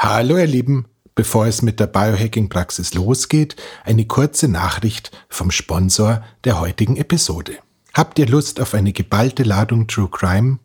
[0.00, 0.84] Hallo ihr Lieben,
[1.16, 7.58] bevor es mit der Biohacking-Praxis losgeht, eine kurze Nachricht vom Sponsor der heutigen Episode.
[7.94, 10.60] Habt ihr Lust auf eine geballte Ladung True Crime?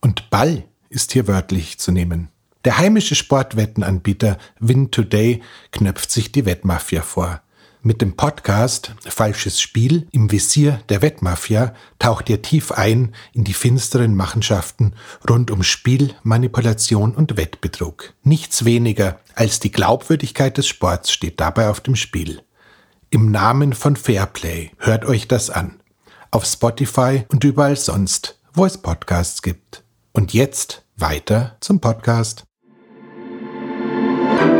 [0.00, 2.30] Und Ball ist hier wörtlich zu nehmen.
[2.64, 5.42] Der heimische Sportwettenanbieter Win Today
[5.72, 7.42] knöpft sich die Wettmafia vor.
[7.82, 13.54] Mit dem Podcast Falsches Spiel im Visier der Wettmafia taucht ihr tief ein in die
[13.54, 14.92] finsteren Machenschaften
[15.28, 18.12] rund um Spiel, Manipulation und Wettbetrug.
[18.22, 22.42] Nichts weniger als die Glaubwürdigkeit des Sports steht dabei auf dem Spiel.
[23.08, 25.80] Im Namen von Fairplay hört euch das an.
[26.30, 29.84] Auf Spotify und überall sonst, wo es Podcasts gibt.
[30.12, 32.44] Und jetzt weiter zum Podcast.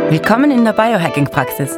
[0.09, 1.77] Willkommen in der Biohacking-Praxis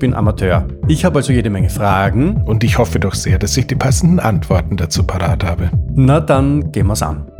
[0.00, 0.66] bin Amateur.
[0.88, 2.42] Ich habe also jede Menge Fragen.
[2.46, 5.70] Und ich hoffe doch sehr, dass ich die passenden Antworten dazu parat habe.
[5.94, 7.30] Na dann gehen wir's an.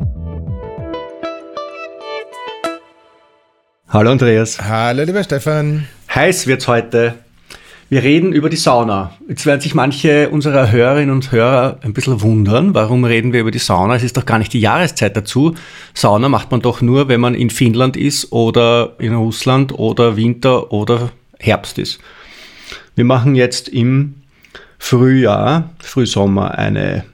[3.89, 4.61] Hallo Andreas.
[4.63, 5.89] Hallo lieber Stefan.
[6.15, 7.15] Heiß wird's heute.
[7.89, 9.15] Wir reden über die Sauna.
[9.29, 13.51] Jetzt werden sich manche unserer Hörerinnen und Hörer ein bisschen wundern, warum reden wir über
[13.51, 13.97] die Sauna?
[13.97, 15.55] Es ist doch gar nicht die Jahreszeit dazu.
[15.93, 20.71] Sauna macht man doch nur, wenn man in Finnland ist oder in Russland oder Winter
[20.71, 21.99] oder Herbst ist.
[22.99, 24.23] Wir machen jetzt im
[24.77, 27.05] Frühjahr, Frühsommer eine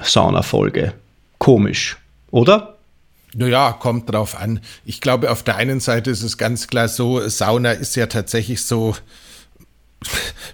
[0.00, 0.94] Saunafolge.
[1.36, 1.98] Komisch,
[2.30, 2.78] oder?
[3.34, 4.60] Naja, kommt drauf an.
[4.86, 8.62] Ich glaube, auf der einen Seite ist es ganz klar so, Sauna ist ja tatsächlich
[8.62, 8.96] so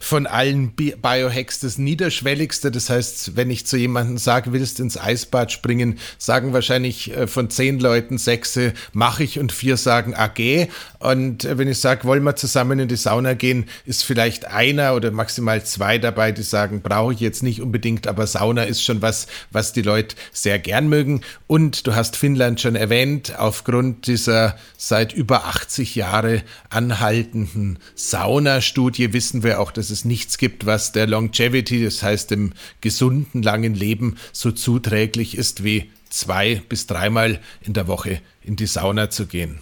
[0.01, 2.71] von allen Biohacks das niederschwelligste.
[2.71, 7.51] Das heißt, wenn ich zu jemandem sage, willst ins Eisbad springen, sagen wahrscheinlich äh, von
[7.51, 8.59] zehn Leuten sechs
[8.93, 10.69] mache ich und vier sagen AG.
[10.99, 14.95] Und äh, wenn ich sage, wollen wir zusammen in die Sauna gehen, ist vielleicht einer
[14.95, 19.03] oder maximal zwei dabei, die sagen, brauche ich jetzt nicht unbedingt, aber Sauna ist schon
[19.03, 21.23] was, was die Leute sehr gern mögen.
[21.47, 29.32] Und du hast Finnland schon erwähnt, aufgrund dieser seit über 80 Jahre anhaltenden Saunastudie wissen
[29.33, 33.75] wissen wir auch, dass es nichts gibt, was der Longevity, das heißt dem gesunden, langen
[33.75, 39.27] Leben, so zuträglich ist wie zwei bis dreimal in der Woche in die Sauna zu
[39.27, 39.61] gehen.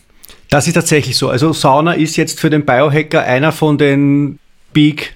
[0.48, 1.28] Das ist tatsächlich so.
[1.28, 4.40] Also Sauna ist jetzt für den Biohacker einer von den
[4.72, 5.14] Big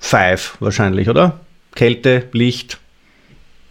[0.00, 1.40] Five wahrscheinlich, oder?
[1.74, 2.78] Kälte, Licht,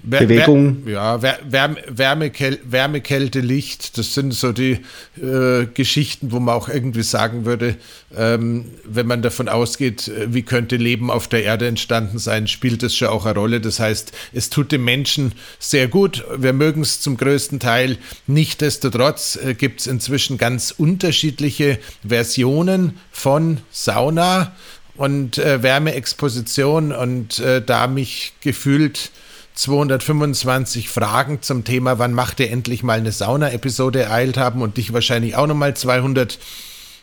[0.06, 0.88] Bewegung.
[0.88, 2.32] ja, Wärme, Wärme,
[2.64, 4.80] Wärme, Kälte, Licht, das sind so die
[5.22, 7.76] äh, Geschichten, wo man auch irgendwie sagen würde,
[8.16, 12.84] ähm, wenn man davon ausgeht, äh, wie könnte Leben auf der Erde entstanden sein, spielt
[12.84, 13.62] das schon auch eine Rolle.
[13.62, 16.24] Das heißt, es tut dem Menschen sehr gut.
[16.38, 17.98] Wir mögen es zum größten Teil.
[18.28, 24.56] Nichtsdestotrotz äh, gibt es inzwischen ganz unterschiedliche Versionen von Sauna
[24.96, 29.12] und äh, Wärmeexposition und äh, da mich gefühlt
[29.56, 34.94] 225 Fragen zum Thema, wann macht ihr endlich mal eine Sauna-Episode ereilt haben und dich
[34.94, 36.38] wahrscheinlich auch nochmal 200,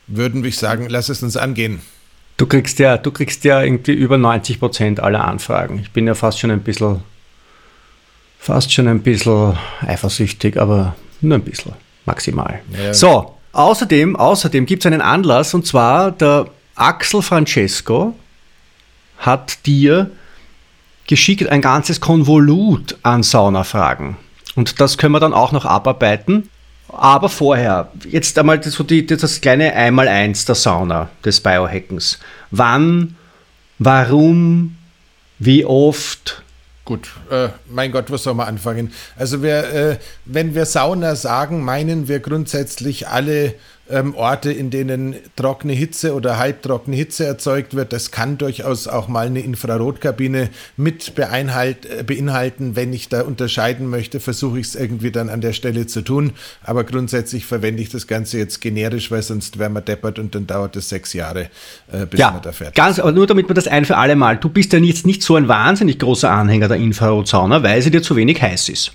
[0.07, 1.81] würden wir sagen, lass es uns angehen.
[2.37, 5.79] Du kriegst ja, du kriegst ja irgendwie über 90 Prozent aller Anfragen.
[5.79, 7.03] Ich bin ja fast schon ein bisschen,
[8.39, 11.73] fast schon ein bisschen eifersüchtig, aber nur ein bisschen,
[12.05, 12.61] maximal.
[12.77, 12.93] Ja.
[12.93, 18.15] So, außerdem, außerdem gibt es einen Anlass und zwar der Axel Francesco
[19.19, 20.11] hat dir
[21.07, 24.17] geschickt ein ganzes Konvolut an Saunafragen.
[24.55, 26.49] Und das können wir dann auch noch abarbeiten.
[26.89, 32.19] Aber vorher, jetzt einmal so die, das kleine Einmaleins der Sauna des Biohackens.
[32.51, 33.17] Wann,
[33.79, 34.77] warum,
[35.39, 36.43] wie oft?
[36.85, 38.93] Gut, äh, mein Gott, wo soll man anfangen?
[39.17, 43.55] Also wir, äh, wenn wir Sauna sagen, meinen wir grundsätzlich alle
[43.93, 47.93] ähm, Orte, in denen trockene Hitze oder halbtrockene Hitze erzeugt wird.
[47.93, 52.77] Das kann durchaus auch mal eine Infrarotkabine mit äh, beinhalten.
[52.77, 56.33] Wenn ich da unterscheiden möchte, versuche ich es irgendwie dann an der Stelle zu tun.
[56.63, 60.47] Aber grundsätzlich verwende ich das Ganze jetzt generisch, weil sonst wären wir deppert und dann
[60.47, 61.51] dauert es sechs Jahre,
[61.93, 63.05] äh, bis ja, wir da fertig ganz, sind.
[63.05, 64.39] Aber nur damit wir das ein für alle Mal.
[64.39, 68.03] Du bist ja jetzt nicht so ein wahnsinnig großer Anhänger der Infrarotsauna, weil sie dir
[68.03, 68.93] zu wenig heiß ist.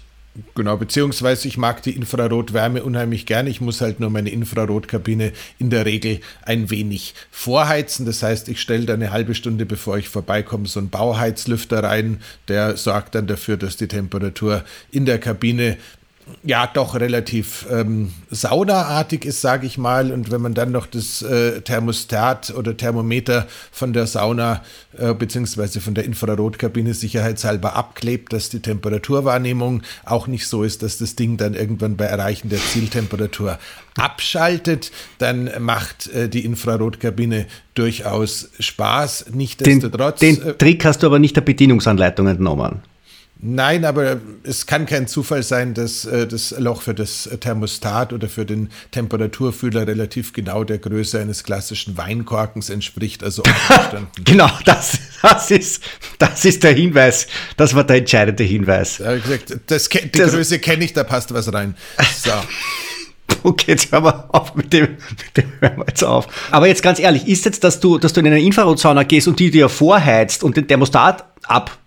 [0.53, 3.49] Genau, beziehungsweise ich mag die Infrarotwärme unheimlich gerne.
[3.49, 8.05] Ich muss halt nur meine Infrarotkabine in der Regel ein wenig vorheizen.
[8.05, 12.19] Das heißt, ich stelle da eine halbe Stunde, bevor ich vorbeikomme, so einen Bauheizlüfter rein.
[12.49, 15.77] Der sorgt dann dafür, dass die Temperatur in der Kabine
[16.43, 20.11] ja doch relativ ähm, saunaartig ist, sage ich mal.
[20.11, 24.63] Und wenn man dann noch das äh, Thermostat oder Thermometer von der Sauna
[24.97, 30.97] äh, beziehungsweise von der Infrarotkabine sicherheitshalber abklebt, dass die Temperaturwahrnehmung auch nicht so ist, dass
[30.97, 33.59] das Ding dann irgendwann bei Erreichen der Zieltemperatur
[33.97, 39.27] abschaltet, dann macht äh, die Infrarotkabine durchaus Spaß.
[39.33, 40.19] Nichtsdestotrotz.
[40.19, 42.81] Den, den äh, Trick hast du aber nicht der Bedienungsanleitung entnommen.
[43.39, 48.29] Nein, aber es kann kein Zufall sein, dass äh, das Loch für das Thermostat oder
[48.29, 53.23] für den Temperaturfühler relativ genau der Größe eines klassischen Weinkorkens entspricht.
[53.23, 53.43] Also
[54.25, 55.83] genau, das, das, ist,
[56.17, 57.27] das ist der Hinweis.
[57.57, 58.97] Das war der entscheidende Hinweis.
[58.97, 61.75] Gesagt, das, die das, Größe kenne ich, da passt was rein.
[62.23, 62.31] So.
[63.43, 66.27] Okay, jetzt hören wir auf mit dem, mit dem hören wir jetzt auf.
[66.49, 69.37] Aber jetzt ganz ehrlich, ist jetzt, dass du, dass du in eine Infrarotsauna gehst und
[69.39, 71.77] die dir vorheizt und den Thermostat ab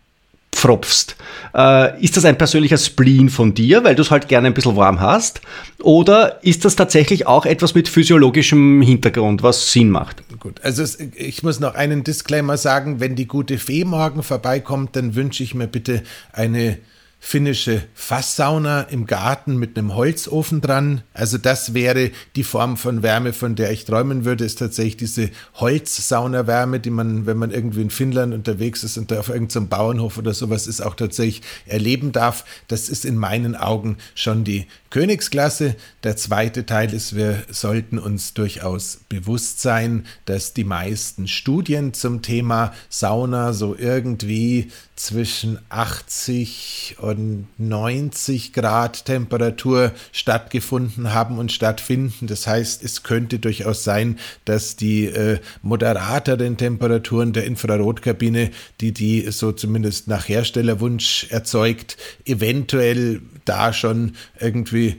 [0.60, 1.16] pfropfst.
[1.54, 4.76] Äh, ist das ein persönlicher Spleen von dir, weil du es halt gerne ein bisschen
[4.76, 5.40] warm hast?
[5.82, 10.22] Oder ist das tatsächlich auch etwas mit physiologischem Hintergrund, was Sinn macht?
[10.38, 10.84] Gut, also
[11.14, 15.54] ich muss noch einen Disclaimer sagen, wenn die gute Fee morgen vorbeikommt, dann wünsche ich
[15.54, 16.02] mir bitte
[16.32, 16.78] eine
[17.22, 21.02] finnische Fasssauna im Garten mit einem Holzofen dran.
[21.12, 25.30] Also das wäre die Form von Wärme, von der ich träumen würde, ist tatsächlich diese
[25.56, 30.16] Holzsaunawärme, die man, wenn man irgendwie in Finnland unterwegs ist und da auf irgendeinem Bauernhof
[30.16, 32.44] oder sowas ist, auch tatsächlich erleben darf.
[32.68, 35.76] Das ist in meinen Augen schon die Königsklasse.
[36.02, 42.22] Der zweite Teil ist, wir sollten uns durchaus bewusst sein, dass die meisten Studien zum
[42.22, 52.26] Thema Sauna so irgendwie zwischen 80 und 90 Grad Temperatur stattgefunden haben und stattfinden.
[52.26, 59.30] Das heißt, es könnte durchaus sein, dass die äh, moderateren Temperaturen der Infrarotkabine, die die
[59.30, 64.96] so zumindest nach Herstellerwunsch erzeugt, eventuell da schon irgendwie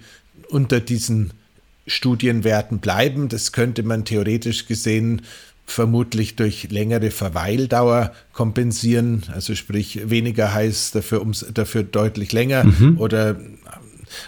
[0.49, 1.31] unter diesen
[1.87, 3.29] Studienwerten bleiben.
[3.29, 5.23] Das könnte man theoretisch gesehen
[5.65, 12.97] vermutlich durch längere Verweildauer kompensieren, also sprich weniger heiß, dafür, ums, dafür deutlich länger mhm.
[12.97, 13.37] oder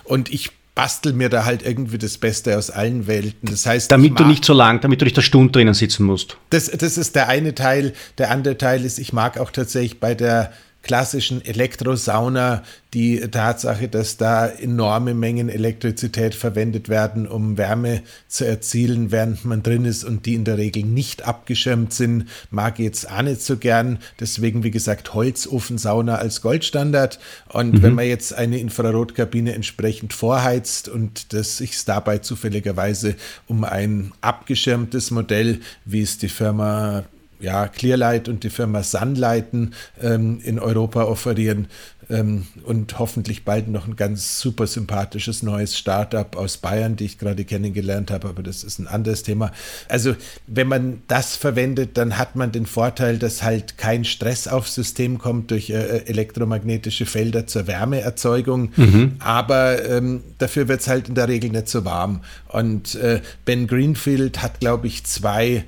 [0.05, 3.49] und ich bastel mir da halt irgendwie das Beste aus allen Welten.
[3.49, 6.37] Das heißt, damit du nicht so lang, damit du nicht eine Stunde drinnen sitzen musst.
[6.49, 7.93] Das, das ist der eine Teil.
[8.17, 10.51] Der andere Teil ist, ich mag auch tatsächlich bei der
[10.83, 12.61] klassischen Elektrosauna
[12.93, 19.63] die Tatsache, dass da enorme Mengen Elektrizität verwendet werden, um Wärme zu erzielen, während man
[19.63, 23.41] drin ist und die in der Regel nicht abgeschirmt sind, mag ich jetzt auch nicht
[23.41, 23.97] so gern.
[24.19, 27.17] Deswegen, wie gesagt, Holzofensauna als Goldstandard.
[27.49, 27.81] Und mhm.
[27.81, 33.15] wenn man jetzt eine Infrarotkabine entsprechend vorheizt und das sich dabei zufälligerweise
[33.47, 37.05] um ein abgeschirmtes Modell, wie es die Firma
[37.43, 41.67] ja, Clearlight und die Firma Sunlighten ähm, in Europa offerieren
[42.09, 47.17] ähm, und hoffentlich bald noch ein ganz super sympathisches neues Startup aus Bayern, die ich
[47.17, 49.51] gerade kennengelernt habe, aber das ist ein anderes Thema.
[49.89, 50.15] Also
[50.47, 55.17] wenn man das verwendet, dann hat man den Vorteil, dass halt kein Stress aufs System
[55.17, 59.15] kommt durch äh, äh elektromagnetische Felder zur Wärmeerzeugung, mhm.
[59.19, 62.21] aber ähm, dafür wird es halt in der Regel nicht so warm.
[62.47, 65.65] Und äh, Ben Greenfield hat, glaube ich, zwei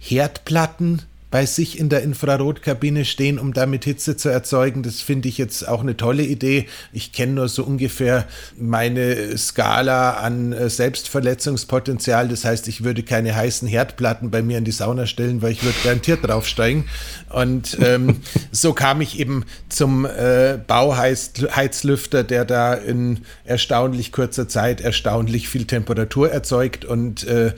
[0.00, 4.82] Herdplatten bei sich in der Infrarotkabine stehen, um damit Hitze zu erzeugen.
[4.82, 6.66] Das finde ich jetzt auch eine tolle Idee.
[6.92, 8.26] Ich kenne nur so ungefähr
[8.58, 12.28] meine Skala an äh, Selbstverletzungspotenzial.
[12.28, 15.62] Das heißt, ich würde keine heißen Herdplatten bei mir in die Sauna stellen, weil ich
[15.62, 16.86] würde garantiert draufsteigen.
[17.28, 18.16] Und ähm,
[18.50, 25.66] so kam ich eben zum äh, Bauheizlüfter, der da in erstaunlich kurzer Zeit erstaunlich viel
[25.66, 27.52] Temperatur erzeugt und äh,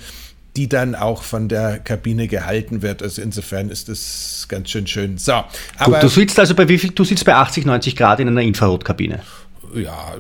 [0.57, 3.03] die dann auch von der Kabine gehalten wird.
[3.03, 5.19] Also insofern ist das ganz schön schön.
[5.19, 6.91] So, aber Gut, du sitzt also bei wie viel?
[6.91, 9.21] Du sitzt bei 80, 90 Grad in einer Infrarotkabine.
[9.75, 10.15] Ja,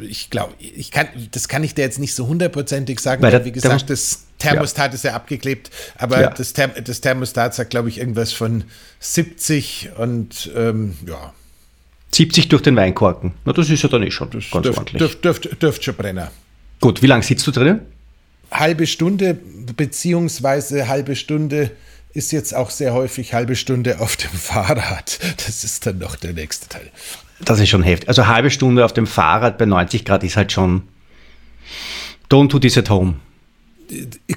[0.00, 3.44] ich glaube, ich kann, das kann ich dir jetzt nicht so hundertprozentig sagen, weil, weil
[3.44, 4.94] wie gesagt, das Thermostat ja.
[4.94, 6.30] ist ja abgeklebt, aber ja.
[6.30, 8.62] das, Therm das, Thermostat sagt, glaube ich, irgendwas von
[9.00, 11.32] 70 und ähm, ja.
[12.12, 13.32] 70 durch den Weinkorken.
[13.44, 14.98] Na, das ist ja dann eh schon das ganz dürft, ordentlich.
[15.00, 16.30] Dürft, dürft, dürft schon Brenner.
[16.80, 17.80] Gut, wie lange sitzt du drin?
[18.50, 21.70] Halbe Stunde beziehungsweise halbe Stunde
[22.12, 25.18] ist jetzt auch sehr häufig halbe Stunde auf dem Fahrrad.
[25.46, 26.90] Das ist dann noch der nächste Teil.
[27.44, 28.08] Das ist schon heftig.
[28.08, 30.82] Also halbe Stunde auf dem Fahrrad bei 90 Grad ist halt schon
[32.30, 33.14] Don't do this at home.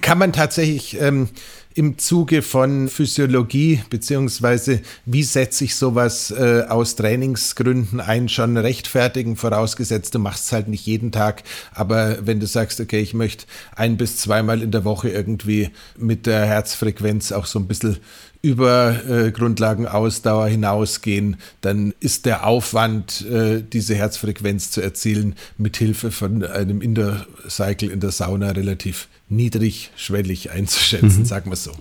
[0.01, 1.29] Kann man tatsächlich ähm,
[1.75, 9.35] im Zuge von Physiologie, beziehungsweise wie setze ich sowas äh, aus Trainingsgründen ein, schon rechtfertigen,
[9.35, 13.45] vorausgesetzt, du machst es halt nicht jeden Tag, aber wenn du sagst, okay, ich möchte
[13.75, 17.97] ein bis zweimal in der Woche irgendwie mit der Herzfrequenz auch so ein bisschen
[18.41, 26.11] über äh, Grundlagenausdauer hinausgehen, dann ist der Aufwand, äh, diese Herzfrequenz zu erzielen, mit Hilfe
[26.11, 31.25] von einem Indoor-Cycle in der Sauna relativ niedrigschwellig einzuschätzen, mhm.
[31.25, 31.71] sagen wir so.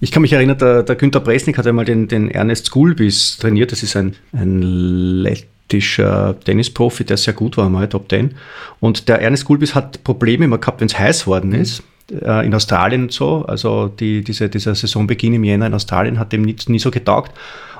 [0.00, 3.70] Ich kann mich erinnern, der, der Günter Bresnik hat einmal den, den Ernest Gulbis trainiert.
[3.70, 8.34] Das ist ein, ein lettischer Tennisprofi, der sehr gut war, mal Top Ten.
[8.80, 11.84] Und der Ernest Gulbis hat Probleme immer gehabt, wenn es heiß worden ist
[12.20, 13.44] äh, in Australien und so.
[13.46, 17.32] Also die, diese, dieser Saisonbeginn im Jänner in Australien hat dem nie, nie so getaugt.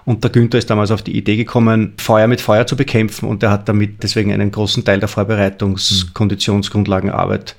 [0.05, 3.45] Und der Günther ist damals auf die Idee gekommen, Feuer mit Feuer zu bekämpfen und
[3.45, 7.55] er hat damit deswegen einen großen Teil der Vorbereitungs-Konditionsgrundlagenarbeit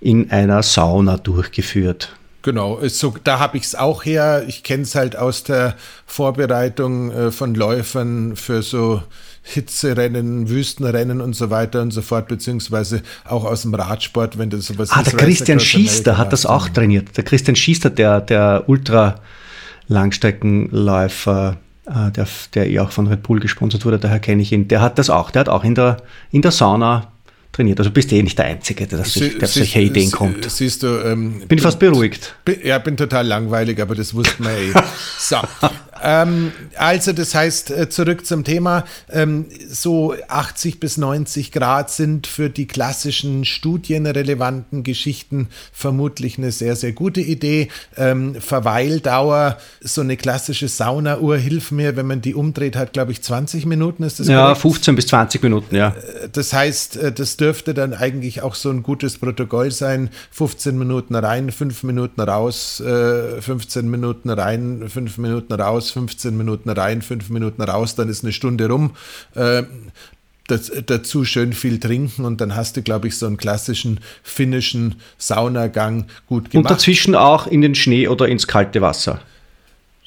[0.00, 2.14] in einer Sauna durchgeführt.
[2.48, 4.42] Genau, so, da habe ich es auch her.
[4.48, 5.74] Ich kenne es halt aus der
[6.06, 9.02] Vorbereitung äh, von Läufern für so
[9.42, 14.64] Hitzerennen, Wüstenrennen und so weiter und so fort, beziehungsweise auch aus dem Radsport, wenn das
[14.64, 17.14] sowas Ah, der Christian Schiester hat das auch trainiert.
[17.18, 23.84] Der Christian Schiester, der, der Ultra-Langstreckenläufer, äh, der, der eh auch von Red Bull gesponsert
[23.84, 25.30] wurde, daher kenne ich ihn, der hat das auch.
[25.30, 25.98] Der hat auch in der,
[26.30, 27.12] in der Sauna
[27.52, 27.78] trainiert.
[27.78, 30.50] Also bist du eh nicht der Einzige, der, der solche Ideen kommt.
[30.50, 32.34] Siehst du, ähm, bin fast beruhigt.
[32.44, 34.72] Bin, ja, bin total langweilig, aber das wusste man eh.
[35.18, 35.36] so,
[36.02, 42.26] ähm, also das heißt, äh, zurück zum Thema, ähm, so 80 bis 90 Grad sind
[42.26, 47.68] für die klassischen studienrelevanten Geschichten vermutlich eine sehr, sehr gute Idee.
[47.96, 53.22] Ähm, Verweildauer, so eine klassische Saunauhr, hilft mir, wenn man die umdreht, hat glaube ich
[53.22, 54.60] 20 Minuten, ist das Ja, korrekt?
[54.60, 55.88] 15 bis 20 Minuten, ja.
[55.88, 60.78] Äh, das heißt, äh, das dürfte dann eigentlich auch so ein gutes Protokoll sein, 15
[60.78, 67.30] Minuten rein, 5 Minuten raus, 15 Minuten rein, 5 Minuten raus, 15 Minuten rein, 5
[67.30, 68.92] Minuten raus, dann ist eine Stunde rum.
[69.34, 69.64] Äh,
[70.48, 74.96] das, dazu schön viel trinken und dann hast du, glaube ich, so einen klassischen finnischen
[75.18, 76.64] Saunagang gut gemacht.
[76.64, 79.20] Und dazwischen auch in den Schnee oder ins kalte Wasser.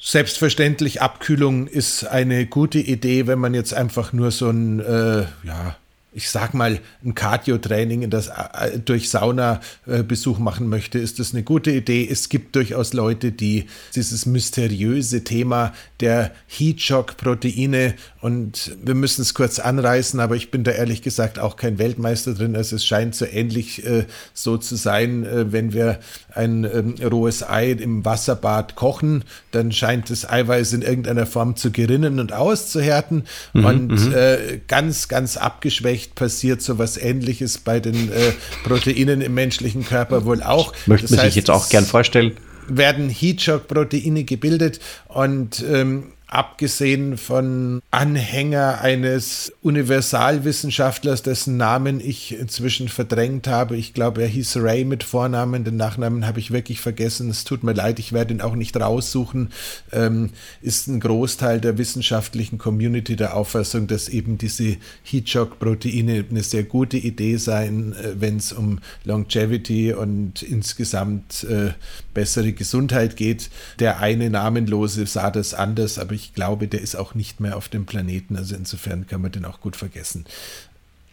[0.00, 5.76] Selbstverständlich, Abkühlung ist eine gute Idee, wenn man jetzt einfach nur so ein, äh, ja,
[6.14, 12.06] ich sag mal, ein Cardio-Training äh, durch Saunabesuch machen möchte, ist das eine gute Idee.
[12.10, 19.58] Es gibt durchaus Leute, die dieses mysteriöse Thema der Heat-Shock-Proteine und wir müssen es kurz
[19.58, 22.56] anreißen, aber ich bin da ehrlich gesagt auch kein Weltmeister drin.
[22.56, 24.04] Also es scheint so ähnlich äh,
[24.34, 25.98] so zu sein, äh, wenn wir
[26.34, 31.70] ein ähm, rohes Ei im Wasserbad kochen, dann scheint das Eiweiß in irgendeiner Form zu
[31.70, 34.14] gerinnen und auszuhärten mhm, und mhm.
[34.14, 38.32] äh, ganz, ganz abgeschwächt Geschlecht passiert sowas ähnliches bei den äh,
[38.64, 40.72] Proteinen im menschlichen Körper wohl auch.
[40.86, 42.36] Möchte man sich jetzt auch gern vorstellen.
[42.68, 53.46] Werden Heatshock-Proteine gebildet und ähm, abgesehen von Anhänger eines Universalwissenschaftlers, dessen Namen ich inzwischen verdrängt
[53.48, 53.76] habe.
[53.76, 57.28] Ich glaube, er hieß Ray mit Vornamen, den Nachnamen habe ich wirklich vergessen.
[57.28, 59.50] Es tut mir leid, ich werde ihn auch nicht raussuchen.
[59.92, 60.30] Ähm,
[60.62, 66.96] ist ein Großteil der wissenschaftlichen Community der Auffassung, dass eben diese Heat-Shock-Proteine eine sehr gute
[66.96, 71.72] Idee seien, äh, wenn es um Longevity und insgesamt äh,
[72.14, 73.50] bessere Gesundheit geht.
[73.80, 77.68] Der eine Namenlose sah das anders, aber ich glaube, der ist auch nicht mehr auf
[77.68, 78.36] dem Planeten.
[78.36, 80.24] Also insofern kann man den auch gut vergessen.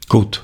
[0.07, 0.43] Gut.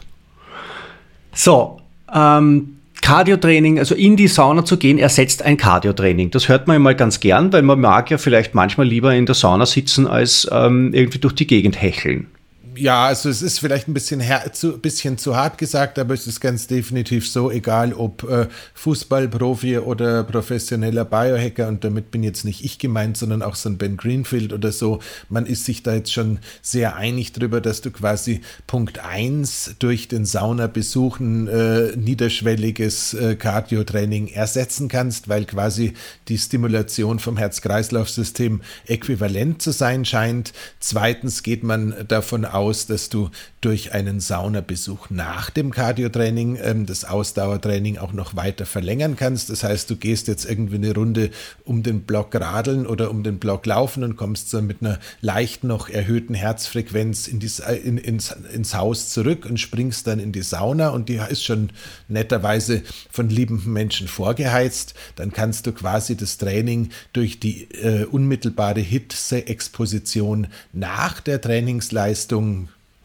[1.33, 1.81] So,
[2.13, 6.31] ähm, Cardio-Training, also in die Sauna zu gehen, ersetzt ein Cardio-Training.
[6.31, 9.35] Das hört man immer ganz gern, weil man mag ja vielleicht manchmal lieber in der
[9.35, 12.27] Sauna sitzen, als ähm, irgendwie durch die Gegend hecheln
[12.75, 16.39] ja, also es ist vielleicht ein bisschen, zu, bisschen zu hart gesagt, aber es ist
[16.39, 22.63] ganz definitiv so, egal ob äh, Fußballprofi oder professioneller Biohacker, und damit bin jetzt nicht
[22.63, 26.13] ich gemeint, sondern auch so ein Ben Greenfield oder so, man ist sich da jetzt
[26.13, 33.13] schon sehr einig darüber, dass du quasi Punkt 1 durch den Saunabesuch ein äh, niederschwelliges
[33.13, 35.93] äh, Cardio-Training ersetzen kannst, weil quasi
[36.27, 40.53] die Stimulation vom Herz-Kreislauf-System äquivalent zu sein scheint.
[40.79, 43.29] Zweitens geht man davon aus, aus, dass du
[43.61, 49.49] durch einen Saunabesuch nach dem Cardiotraining ähm, das Ausdauertraining auch noch weiter verlängern kannst.
[49.49, 51.29] Das heißt, du gehst jetzt irgendwie eine Runde
[51.63, 55.63] um den Block radeln oder um den Block laufen und kommst dann mit einer leicht
[55.63, 57.51] noch erhöhten Herzfrequenz in die,
[57.83, 61.69] in, ins, ins Haus zurück und springst dann in die Sauna und die ist schon
[62.07, 62.81] netterweise
[63.11, 64.95] von liebenden Menschen vorgeheizt.
[65.15, 72.54] Dann kannst du quasi das Training durch die äh, unmittelbare Hitze-Exposition nach der Trainingsleistung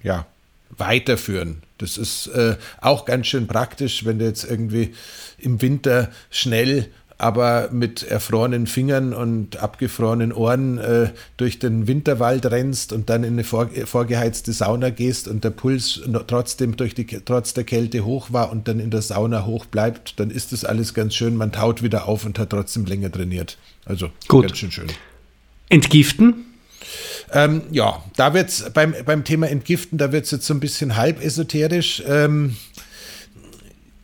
[0.02, 0.26] ja,
[0.76, 1.62] weiterführen.
[1.78, 4.94] Das ist äh, auch ganz schön praktisch, wenn du jetzt irgendwie
[5.38, 6.88] im Winter schnell
[7.20, 13.34] aber mit erfrorenen Fingern und abgefrorenen Ohren äh, durch den Winterwald rennst und dann in
[13.34, 18.32] eine vor, vorgeheizte Sauna gehst und der Puls trotzdem durch die, trotz der Kälte hoch
[18.32, 21.36] war und dann in der Sauna hoch bleibt, dann ist das alles ganz schön.
[21.36, 23.58] Man taut wieder auf und hat trotzdem länger trainiert.
[23.84, 24.46] Also Gut.
[24.46, 24.88] ganz schön schön.
[25.68, 26.46] Entgiften?
[27.32, 30.60] Ähm, ja, da wird es beim, beim Thema Entgiften, da wird es jetzt so ein
[30.60, 32.02] bisschen halb esoterisch.
[32.06, 32.56] Ähm,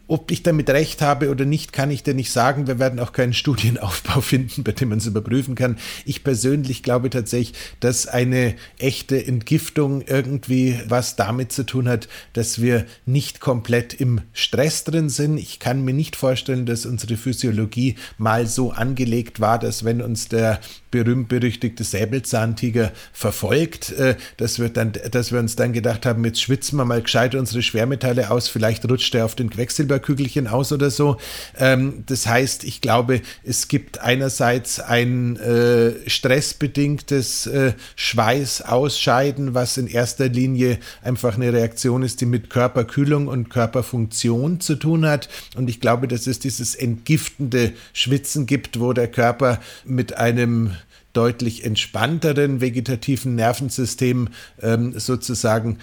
[0.09, 2.67] ob ich damit recht habe oder nicht, kann ich dir nicht sagen.
[2.67, 5.79] Wir werden auch keinen Studienaufbau finden, bei dem man es überprüfen kann.
[6.05, 12.61] Ich persönlich glaube tatsächlich, dass eine echte Entgiftung irgendwie was damit zu tun hat, dass
[12.61, 15.39] wir nicht komplett im Stress drin sind.
[15.39, 20.29] Ich kann mir nicht vorstellen, dass unsere Physiologie mal so angelegt war, dass wenn uns
[20.29, 20.61] der
[20.91, 26.79] berühmt-berüchtigte Säbelzahntiger verfolgt, äh, dass, wir dann, dass wir uns dann gedacht haben, jetzt schwitzen
[26.79, 29.51] wir mal gescheit unsere Schwermetalle aus, vielleicht rutscht er auf den
[29.97, 31.17] Quecksilberkügelchen aus oder so.
[31.59, 39.87] Ähm, das heißt, ich glaube, es gibt einerseits ein äh, stressbedingtes äh, Schweißausscheiden, was in
[39.87, 45.29] erster Linie einfach eine Reaktion ist, die mit Körperkühlung und Körperfunktion zu tun hat.
[45.57, 50.73] Und ich glaube, dass es dieses entgiftende Schwitzen gibt, wo der Körper mit einem
[51.13, 54.29] deutlich entspannteren vegetativen Nervensystem
[54.61, 55.79] ähm, sozusagen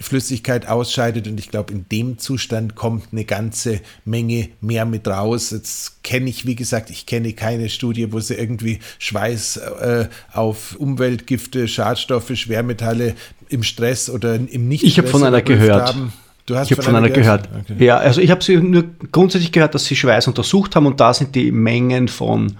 [0.00, 5.50] Flüssigkeit ausscheidet und ich glaube, in dem Zustand kommt eine ganze Menge mehr mit raus.
[5.50, 10.76] Jetzt kenne ich, wie gesagt, ich kenne keine Studie, wo sie irgendwie Schweiß äh, auf
[10.76, 13.14] Umweltgifte, Schadstoffe, Schwermetalle
[13.50, 15.88] im Stress oder im nicht Ich habe von einer gehört.
[15.88, 16.12] Haben.
[16.46, 17.50] Du hast ich habe von, einer gehört.
[17.50, 17.70] gehört.
[17.70, 17.84] Okay.
[17.84, 21.12] Ja, also ich habe sie nur grundsätzlich gehört, dass sie Schweiß untersucht haben und da
[21.12, 22.56] sind die Mengen von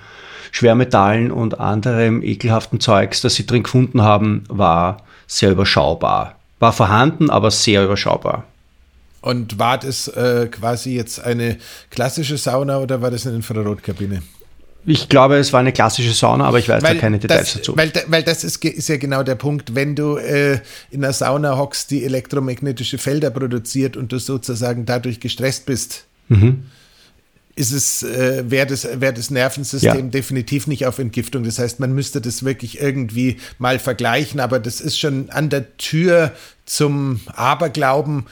[0.53, 6.40] Schwermetallen und anderem ekelhaften Zeugs, das sie drin gefunden haben, war sehr überschaubar.
[6.61, 8.45] War vorhanden, aber sehr überschaubar.
[9.23, 11.59] Und war das äh, quasi jetzt eine
[11.91, 14.23] klassische Sauna oder war das eine Infrarotkabine?
[14.87, 17.55] Ich glaube, es war eine klassische Sauna, aber ich weiß weil da keine Details das,
[17.55, 17.77] dazu.
[17.77, 21.59] Weil, weil das ist, ist, ja genau der Punkt, wenn du äh, in einer Sauna
[21.59, 26.65] hockst, die elektromagnetische Felder produziert und du sozusagen dadurch gestresst bist, mhm
[27.61, 30.11] ist es, äh, wäre das, wär das Nervensystem ja.
[30.11, 31.45] definitiv nicht auf Entgiftung.
[31.45, 35.77] Das heißt, man müsste das wirklich irgendwie mal vergleichen, aber das ist schon an der
[35.77, 36.33] Tür
[36.71, 38.27] zum Aberglauben.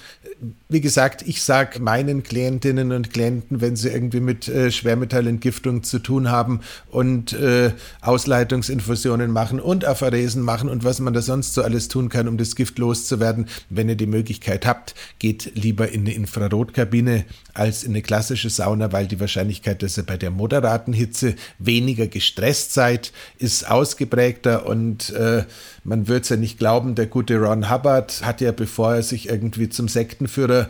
[0.68, 5.98] Wie gesagt, ich sage meinen Klientinnen und Klienten, wenn sie irgendwie mit äh, Schwermetallentgiftung zu
[5.98, 11.62] tun haben und äh, Ausleitungsinfusionen machen und Apharesen machen und was man da sonst so
[11.62, 16.03] alles tun kann, um das Gift loszuwerden, wenn ihr die Möglichkeit habt, geht lieber in
[16.03, 17.24] eine Infrarotkabine
[17.55, 22.07] als in eine klassische Sauna, weil die Wahrscheinlichkeit, dass ihr bei der moderaten Hitze weniger
[22.07, 25.42] gestresst seid, ist ausgeprägter und äh,
[25.83, 29.28] man wird es ja nicht glauben, der gute Ron Hubbard hat ja, bevor er sich
[29.28, 30.68] irgendwie zum Sektenführer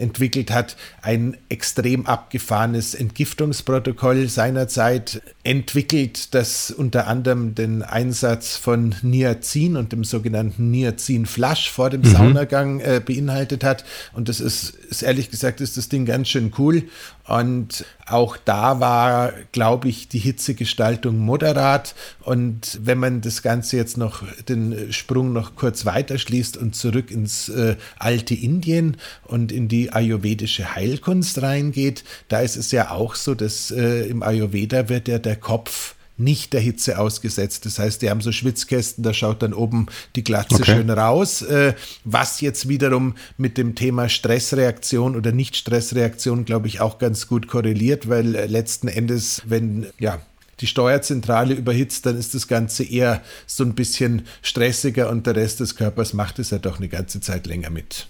[0.00, 9.76] entwickelt hat, ein extrem abgefahrenes Entgiftungsprotokoll seinerzeit entwickelt, das unter anderem den Einsatz von Niacin
[9.76, 12.06] und dem sogenannten Niacin-Flasch vor dem mhm.
[12.06, 13.84] Saunagang äh, beinhaltet hat.
[14.12, 16.84] Und das ist, ist, ehrlich gesagt, ist das Ding ganz schön cool.
[17.26, 21.94] Und auch da war, glaube ich, die Hitzegestaltung moderat.
[22.20, 27.10] Und wenn man das Ganze jetzt noch, den Sprung noch kurz weiter schließt und zurück
[27.10, 33.14] ins äh, alte Indien und in die ayurvedische Heilkunst reingeht, da ist es ja auch
[33.14, 37.66] so, dass äh, im Ayurveda wird ja der Kopf nicht der Hitze ausgesetzt.
[37.66, 40.76] Das heißt, die haben so Schwitzkästen, da schaut dann oben die Glatze okay.
[40.76, 46.98] schön raus, äh, was jetzt wiederum mit dem Thema Stressreaktion oder Nicht-Stressreaktion, glaube ich, auch
[46.98, 50.20] ganz gut korreliert, weil äh, letzten Endes, wenn ja
[50.60, 55.60] die Steuerzentrale überhitzt, dann ist das Ganze eher so ein bisschen stressiger und der Rest
[55.60, 58.06] des Körpers macht es ja doch eine ganze Zeit länger mit.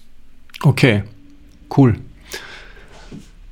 [0.61, 1.03] Okay,
[1.77, 1.97] cool.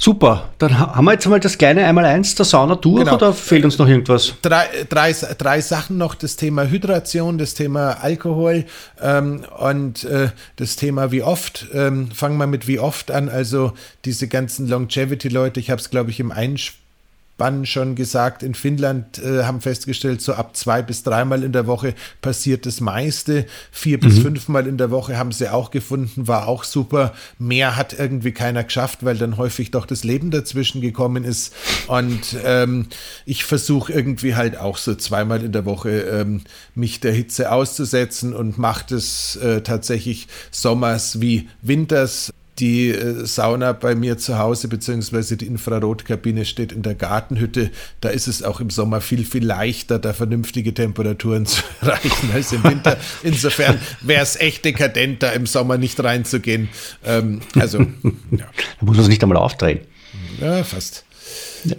[0.01, 3.15] Super, dann haben wir jetzt mal das kleine Einmal-Eins der Sauna durch genau.
[3.15, 4.33] oder fehlt uns noch irgendwas?
[4.41, 8.63] Drei, drei, drei Sachen noch, das Thema Hydration, das Thema Alkohol
[9.01, 11.67] ähm, und äh, das Thema wie oft.
[11.73, 13.73] Ähm, fangen wir mit wie oft an, also
[14.05, 16.78] diese ganzen Longevity-Leute, ich habe es glaube ich im Einspruch
[17.39, 21.65] Bann schon gesagt, in Finnland äh, haben festgestellt, so ab zwei bis dreimal in der
[21.65, 23.47] Woche passiert das meiste.
[23.71, 24.01] Vier mhm.
[24.01, 27.13] bis fünfmal in der Woche haben sie auch gefunden, war auch super.
[27.39, 31.55] Mehr hat irgendwie keiner geschafft, weil dann häufig doch das Leben dazwischen gekommen ist.
[31.87, 32.87] Und ähm,
[33.25, 36.41] ich versuche irgendwie halt auch so zweimal in der Woche ähm,
[36.75, 43.73] mich der Hitze auszusetzen und mache das äh, tatsächlich sommers wie winters die äh, Sauna
[43.73, 47.71] bei mir zu Hause, beziehungsweise die Infrarotkabine steht in der Gartenhütte.
[48.01, 52.51] Da ist es auch im Sommer viel, viel leichter, da vernünftige Temperaturen zu erreichen als
[52.51, 52.97] im Winter.
[53.23, 56.69] Insofern wäre es echt dekadent, da im Sommer nicht reinzugehen.
[57.05, 57.79] Ähm, also,
[58.31, 58.45] ja.
[58.79, 59.79] Da muss man es nicht einmal aufdrehen.
[60.39, 61.05] Ja, fast.
[61.63, 61.75] Ja.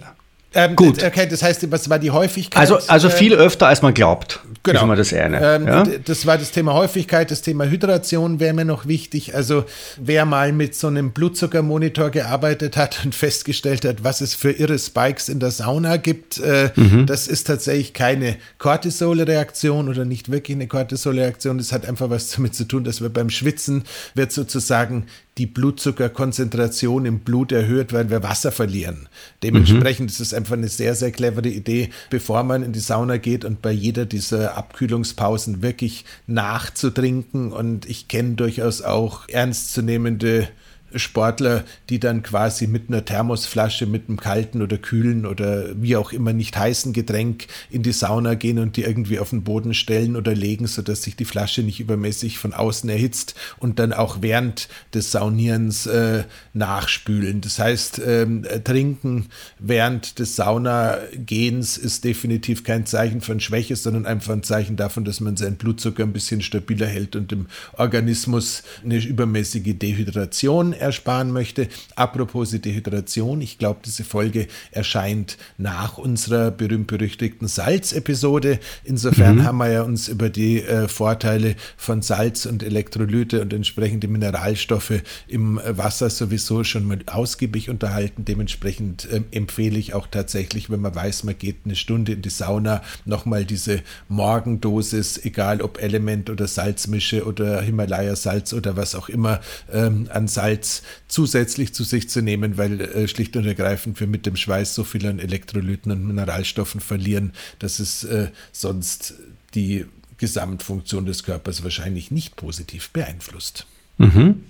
[0.53, 1.01] Ähm, Gut.
[1.03, 2.59] Okay, das heißt, was war die Häufigkeit?
[2.59, 4.41] Also, also viel öfter, als man glaubt.
[4.63, 4.83] Genau.
[4.83, 5.41] Immer das eine.
[5.41, 5.83] Ähm, ja?
[6.05, 9.33] Das war das Thema Häufigkeit, das Thema Hydration wäre mir noch wichtig.
[9.33, 9.65] Also
[9.97, 14.77] wer mal mit so einem Blutzuckermonitor gearbeitet hat und festgestellt hat, was es für irre
[14.77, 17.07] Spikes in der Sauna gibt, äh, mhm.
[17.07, 21.57] das ist tatsächlich keine Cortisol-Reaktion oder nicht wirklich eine Cortisol-Reaktion.
[21.57, 23.83] Das hat einfach was damit zu tun, dass wir beim Schwitzen
[24.13, 29.07] wird sozusagen die Blutzuckerkonzentration im Blut erhöht, weil wir Wasser verlieren.
[29.43, 30.13] Dementsprechend mhm.
[30.13, 33.61] ist es einfach eine sehr, sehr clevere Idee, bevor man in die Sauna geht und
[33.61, 37.51] bei jeder dieser Abkühlungspausen wirklich nachzutrinken.
[37.53, 40.47] Und ich kenne durchaus auch ernstzunehmende
[40.95, 46.11] Sportler, die dann quasi mit einer Thermosflasche, mit einem kalten oder kühlen oder wie auch
[46.11, 50.15] immer nicht heißen Getränk in die Sauna gehen und die irgendwie auf den Boden stellen
[50.15, 54.67] oder legen, sodass sich die Flasche nicht übermäßig von außen erhitzt und dann auch während
[54.93, 56.23] des Saunierens äh,
[56.53, 57.41] nachspülen.
[57.41, 59.27] Das heißt, ähm, trinken
[59.59, 65.19] während des Saunagehens ist definitiv kein Zeichen von Schwäche, sondern einfach ein Zeichen davon, dass
[65.19, 71.67] man seinen Blutzucker ein bisschen stabiler hält und dem Organismus eine übermäßige Dehydration ersparen möchte.
[71.95, 78.59] Apropos Dehydration, ich glaube, diese Folge erscheint nach unserer berühmt-berüchtigten Salz-Episode.
[78.83, 79.43] Insofern mhm.
[79.43, 85.01] haben wir ja uns über die äh, Vorteile von Salz und Elektrolyte und entsprechende Mineralstoffe
[85.27, 88.25] im Wasser sowieso schon mal ausgiebig unterhalten.
[88.25, 92.29] Dementsprechend äh, empfehle ich auch tatsächlich, wenn man weiß, man geht eine Stunde in die
[92.29, 99.41] Sauna, nochmal diese Morgendosis, egal ob Element oder Salzmische oder Himalaya-Salz oder was auch immer
[99.71, 100.70] ähm, an Salz
[101.07, 104.83] zusätzlich zu sich zu nehmen, weil äh, schlicht und ergreifend wir mit dem Schweiß so
[104.83, 109.15] viel an Elektrolyten und Mineralstoffen verlieren, dass es äh, sonst
[109.53, 109.85] die
[110.17, 113.65] Gesamtfunktion des Körpers wahrscheinlich nicht positiv beeinflusst.
[113.97, 114.43] Mhm.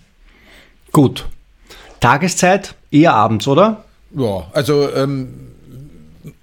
[0.91, 1.27] Gut.
[1.99, 3.85] Tageszeit eher abends, oder?
[4.15, 5.29] Ja, also ähm,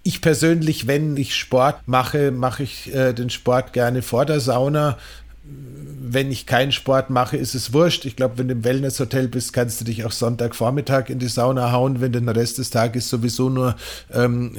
[0.02, 4.96] ich persönlich, wenn ich Sport mache, mache ich äh, den Sport gerne vor der Sauna
[6.12, 8.04] wenn ich keinen Sport mache, ist es wurscht.
[8.04, 11.72] Ich glaube, wenn du im Wellnesshotel bist, kannst du dich auch Sonntagvormittag in die Sauna
[11.72, 13.76] hauen, wenn du den Rest des Tages sowieso nur
[14.12, 14.56] ähm,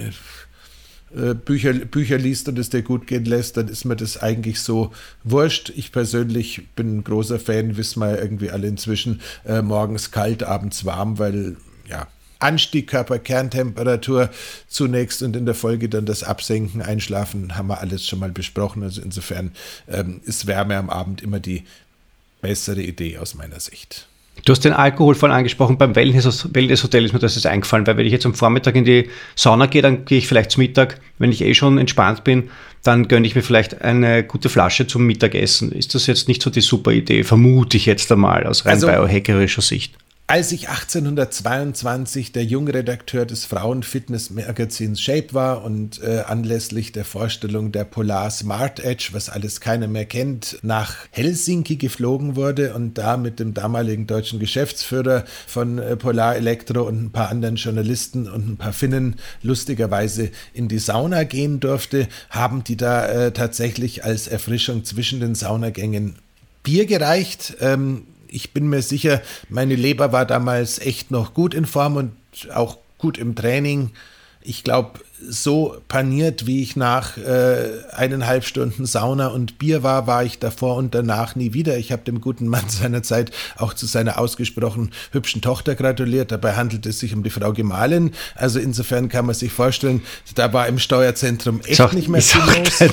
[1.16, 4.62] äh, Bücher, Bücher liest und es dir gut gehen lässt, dann ist mir das eigentlich
[4.62, 4.92] so
[5.24, 5.72] wurscht.
[5.76, 10.86] Ich persönlich bin ein großer Fan, wissen wir irgendwie alle inzwischen, äh, morgens kalt, abends
[10.86, 11.58] warm, weil
[11.88, 12.08] ja,
[12.40, 14.30] Anstieg Körperkerntemperatur
[14.68, 18.84] zunächst und in der Folge dann das Absenken, Einschlafen, haben wir alles schon mal besprochen.
[18.84, 19.52] Also insofern
[19.88, 21.64] ähm, ist Wärme am Abend immer die
[22.42, 24.08] bessere Idee aus meiner Sicht.
[24.46, 28.06] Du hast den Alkohol vorhin angesprochen, beim Wellness-Hotel ist mir das jetzt eingefallen, weil wenn
[28.06, 31.32] ich jetzt am Vormittag in die Sauna gehe, dann gehe ich vielleicht zum Mittag, wenn
[31.32, 32.50] ich eh schon entspannt bin,
[32.84, 35.72] dann gönne ich mir vielleicht eine gute Flasche zum Mittagessen.
[35.72, 38.88] Ist das jetzt nicht so die super Idee, vermute ich jetzt einmal aus rein also,
[38.88, 39.96] biohackerischer Sicht?
[40.30, 47.84] Als ich 1822 der Jungredakteur des Frauenfitnessmagazins Shape war und äh, anlässlich der Vorstellung der
[47.84, 53.40] Polar Smart Edge, was alles keiner mehr kennt, nach Helsinki geflogen wurde und da mit
[53.40, 58.58] dem damaligen deutschen Geschäftsführer von äh, Polar Elektro und ein paar anderen Journalisten und ein
[58.58, 64.86] paar Finnen lustigerweise in die Sauna gehen durfte, haben die da äh, tatsächlich als Erfrischung
[64.86, 66.18] zwischen den Saunagängen
[66.62, 67.58] Bier gereicht.
[67.62, 72.14] Ähm, ich bin mir sicher, meine Leber war damals echt noch gut in Form und
[72.54, 73.92] auch gut im Training.
[74.42, 80.24] Ich glaube, so paniert, wie ich nach äh, eineinhalb Stunden Sauna und Bier war, war
[80.24, 81.78] ich davor und danach nie wieder.
[81.78, 86.32] Ich habe dem guten Mann seinerzeit auch zu seiner ausgesprochen hübschen Tochter gratuliert.
[86.32, 88.12] Dabei handelt es sich um die Frau Gemahlin.
[88.36, 90.02] Also insofern kann man sich vorstellen,
[90.36, 92.92] da war im Steuerzentrum echt auch, nicht mehr viel los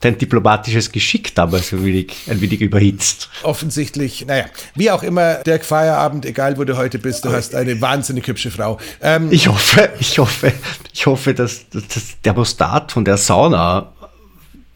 [0.00, 3.28] dein diplomatisches Geschick damals ein wenig, ein wenig überhitzt.
[3.42, 7.80] Offensichtlich, naja, wie auch immer, Dirk Feierabend, egal wo du heute bist, du hast eine
[7.80, 8.78] wahnsinnig hübsche Frau.
[9.00, 10.52] Ähm, ich hoffe, ich hoffe,
[10.92, 13.92] ich hoffe, dass, dass das Thermostat von der Sauna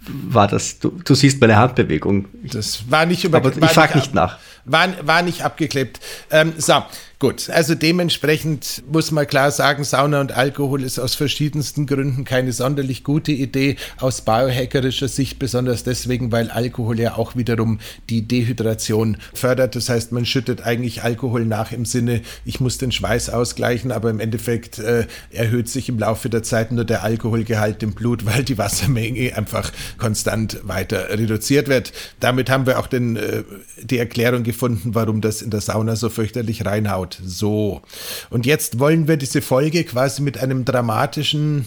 [0.07, 2.27] war das, du, du siehst meine Handbewegung.
[2.43, 4.39] Das war nicht über, Aber ich frage nicht nach.
[4.65, 6.01] War, war nicht abgeklebt.
[6.31, 6.83] Ähm, so,
[7.23, 12.53] Gut, also dementsprechend muss man klar sagen, Sauna und Alkohol ist aus verschiedensten Gründen keine
[12.53, 17.79] sonderlich gute Idee aus biohackerischer Sicht, besonders deswegen, weil Alkohol ja auch wiederum
[18.11, 19.77] die Dehydration fördert.
[19.77, 24.11] Das heißt, man schüttet eigentlich Alkohol nach im Sinne, ich muss den Schweiß ausgleichen, aber
[24.11, 28.43] im Endeffekt äh, erhöht sich im Laufe der Zeit nur der Alkoholgehalt im Blut, weil
[28.43, 31.93] die Wassermenge einfach konstant weiter reduziert wird.
[32.19, 33.45] Damit haben wir auch den, äh,
[33.81, 37.12] die Erklärung gefunden, warum das in der Sauna so fürchterlich reinhaut.
[37.25, 37.83] So.
[38.31, 41.67] Und jetzt wollen wir diese Folge quasi mit einem dramatischen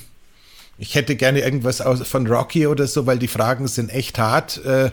[0.78, 4.60] Ich hätte gerne irgendwas aus, von Rocky oder so, weil die Fragen sind echt hart.
[4.66, 4.90] Äh,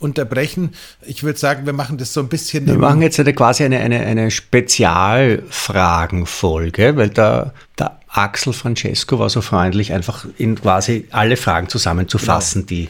[0.00, 0.74] unterbrechen.
[1.02, 2.66] Ich würde sagen, wir machen das so ein bisschen.
[2.66, 9.30] Wir machen jetzt eine, quasi eine, eine, eine Spezialfragenfolge, weil da, der Axel Francesco war
[9.30, 12.80] so freundlich, einfach in quasi alle Fragen zusammenzufassen, genau.
[12.80, 12.88] die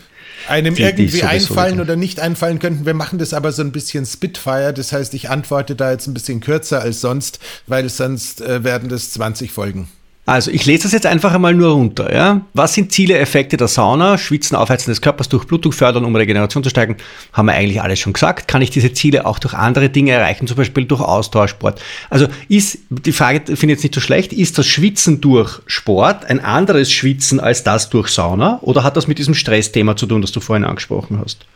[0.49, 2.87] einem die, irgendwie die einfallen oder nicht einfallen könnten.
[2.87, 4.73] Wir machen das aber so ein bisschen Spitfire.
[4.73, 8.89] Das heißt, ich antworte da jetzt ein bisschen kürzer als sonst, weil sonst äh, werden
[8.89, 9.89] das 20 Folgen.
[10.25, 12.15] Also ich lese das jetzt einfach einmal nur runter.
[12.15, 12.43] Ja?
[12.55, 14.19] Was sind Ziele, Effekte der Sauna?
[14.19, 16.97] Schwitzen, Aufheizen des Körpers, durch Blutung fördern, um Regeneration zu steigen.
[17.33, 18.47] Haben wir eigentlich alles schon gesagt.
[18.47, 21.83] Kann ich diese Ziele auch durch andere Dinge erreichen, zum Beispiel durch Ausdauersport?
[22.09, 26.25] Also ist, die Frage finde ich jetzt nicht so schlecht, ist das Schwitzen durch Sport
[26.27, 28.61] ein anderes Schwitzen als das durch Sauna?
[28.63, 31.47] Oder hat das mit diesem Stressthema zu tun, das du vorhin angesprochen hast?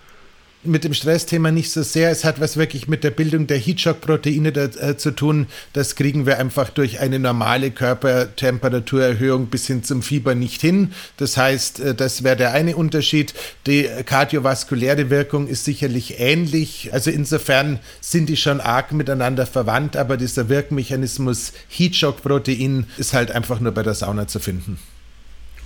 [0.66, 2.11] Mit dem Stressthema nicht so sehr.
[2.11, 5.46] Es hat was wirklich mit der Bildung der Heatshock-Proteine äh, zu tun.
[5.72, 10.92] Das kriegen wir einfach durch eine normale Körpertemperaturerhöhung bis hin zum Fieber nicht hin.
[11.16, 13.35] Das heißt, äh, das wäre der eine Unterschied.
[13.66, 16.90] Die kardiovaskuläre Wirkung ist sicherlich ähnlich.
[16.92, 23.61] Also insofern sind die schon arg miteinander verwandt, aber dieser Wirkmechanismus Heatshock-Protein ist halt einfach
[23.61, 24.79] nur bei der Sauna zu finden.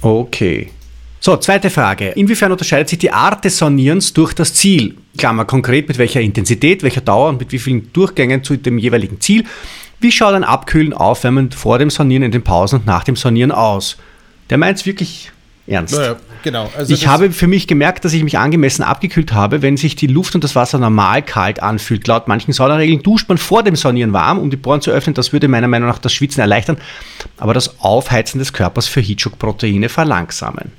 [0.02, 0.70] Okay.
[1.22, 2.08] So, zweite Frage.
[2.08, 4.96] Inwiefern unterscheidet sich die Art des Saunierens durch das Ziel?
[5.18, 9.20] Klammer konkret mit welcher Intensität, welcher Dauer und mit wie vielen Durchgängen zu dem jeweiligen
[9.20, 9.44] Ziel?
[10.00, 13.52] Wie schaut ein Abkühlen, Aufwärmen vor dem Saunieren in den Pausen und nach dem Saunieren
[13.52, 13.98] aus?
[14.48, 15.30] Der meint es wirklich
[15.66, 15.94] ernst.
[15.94, 16.70] Naja, genau.
[16.74, 20.06] Also ich habe für mich gemerkt, dass ich mich angemessen abgekühlt habe, wenn sich die
[20.06, 22.06] Luft und das Wasser normal kalt anfühlt.
[22.06, 25.12] Laut manchen Saunaregeln duscht man vor dem Saunieren warm, um die Poren zu öffnen.
[25.12, 26.78] Das würde meiner Meinung nach das Schwitzen erleichtern,
[27.36, 30.72] aber das Aufheizen des Körpers für Heatshock-Proteine verlangsamen.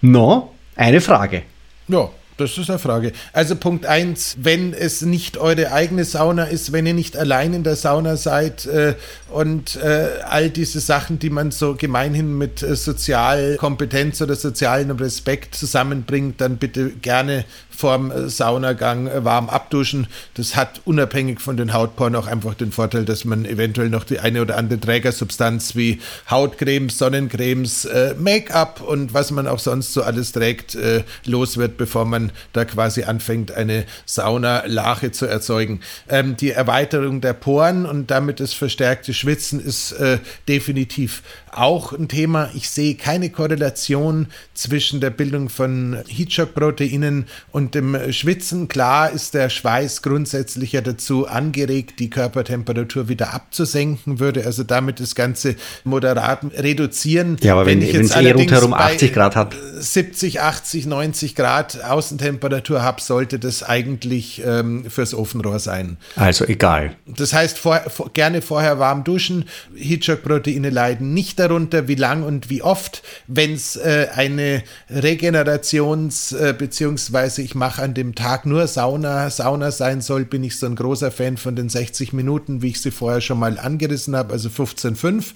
[0.00, 1.42] No, eine Frage.
[1.88, 3.12] Ja, das ist eine Frage.
[3.32, 7.62] Also Punkt 1, wenn es nicht eure eigene Sauna ist, wenn ihr nicht allein in
[7.62, 8.94] der Sauna seid äh,
[9.30, 15.54] und äh, all diese Sachen, die man so gemeinhin mit äh, Sozialkompetenz oder sozialem Respekt
[15.54, 20.06] zusammenbringt, dann bitte gerne vorm äh, Saunagang äh, warm abduschen.
[20.34, 24.20] Das hat unabhängig von den Hautporen auch einfach den Vorteil, dass man eventuell noch die
[24.20, 30.02] eine oder andere Trägersubstanz wie Hautcremes, Sonnencremes, äh, Make-up und was man auch sonst so
[30.02, 35.80] alles trägt, äh, los wird, bevor man da quasi anfängt, eine Saunalache zu erzeugen.
[36.08, 41.22] Ähm, die Erweiterung der Poren und damit das verstärkte Schwitzen ist äh, definitiv
[41.56, 42.50] auch ein Thema.
[42.54, 48.68] Ich sehe keine Korrelation zwischen der Bildung von Heatshock-Proteinen und dem Schwitzen.
[48.68, 55.00] Klar ist der Schweiß grundsätzlich ja dazu angeregt, die Körpertemperatur wieder abzusenken, würde also damit
[55.00, 57.36] das Ganze moderat reduzieren.
[57.40, 59.54] Ja, aber wenn, wenn ich jetzt eh rundherum 80 Grad hat.
[59.78, 65.96] 70, 80, 90 Grad Außentemperatur habe, sollte das eigentlich ähm, fürs Ofenrohr sein.
[66.14, 66.96] Also egal.
[67.06, 69.46] Das heißt, vor, vor, gerne vorher warm duschen.
[69.76, 73.02] Heatshock-Proteine leiden nicht darunter, wie lang und wie oft.
[73.26, 79.72] Wenn es äh, eine Regenerations- äh, beziehungsweise ich mache an dem Tag nur Sauna, Sauna
[79.72, 82.92] sein soll, bin ich so ein großer Fan von den 60 Minuten, wie ich sie
[82.92, 85.34] vorher schon mal angerissen habe, also 15,5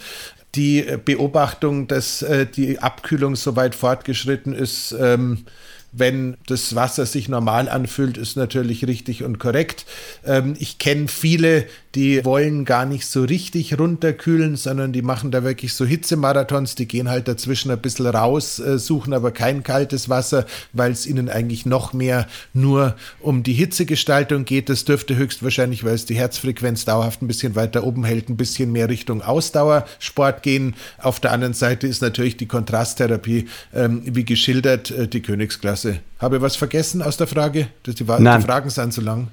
[0.55, 5.45] die Beobachtung, dass äh, die Abkühlung so weit fortgeschritten ist, ähm,
[5.93, 9.87] wenn das Wasser sich normal anfühlt, ist natürlich richtig und korrekt.
[10.25, 15.43] Ähm, ich kenne viele, die wollen gar nicht so richtig runterkühlen, sondern die machen da
[15.43, 20.09] wirklich so Hitzemarathons, die gehen halt dazwischen ein bisschen raus, äh, suchen aber kein kaltes
[20.09, 24.69] Wasser, weil es ihnen eigentlich noch mehr nur um die Hitzegestaltung geht.
[24.69, 28.71] Das dürfte höchstwahrscheinlich, weil es die Herzfrequenz dauerhaft ein bisschen weiter oben hält, ein bisschen
[28.71, 30.77] mehr Richtung Ausdauersport gehen.
[30.99, 35.80] Auf der anderen Seite ist natürlich die Kontrasttherapie, ähm, wie geschildert, äh, die Königsklasse.
[36.19, 37.69] Habe ich was vergessen aus der Frage?
[37.87, 39.29] Die, die Fragen sind so lang.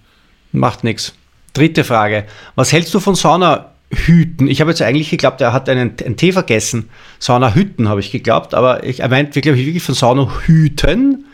[0.52, 1.14] Macht nichts.
[1.54, 2.26] Dritte Frage.
[2.56, 4.48] Was hältst du von Saunahüten?
[4.48, 6.90] Ich habe jetzt eigentlich geglaubt, er hat einen, einen Tee vergessen.
[7.20, 11.26] Saunahüten habe ich geglaubt, aber ich, er meint wirklich, wirklich von Saunahüten.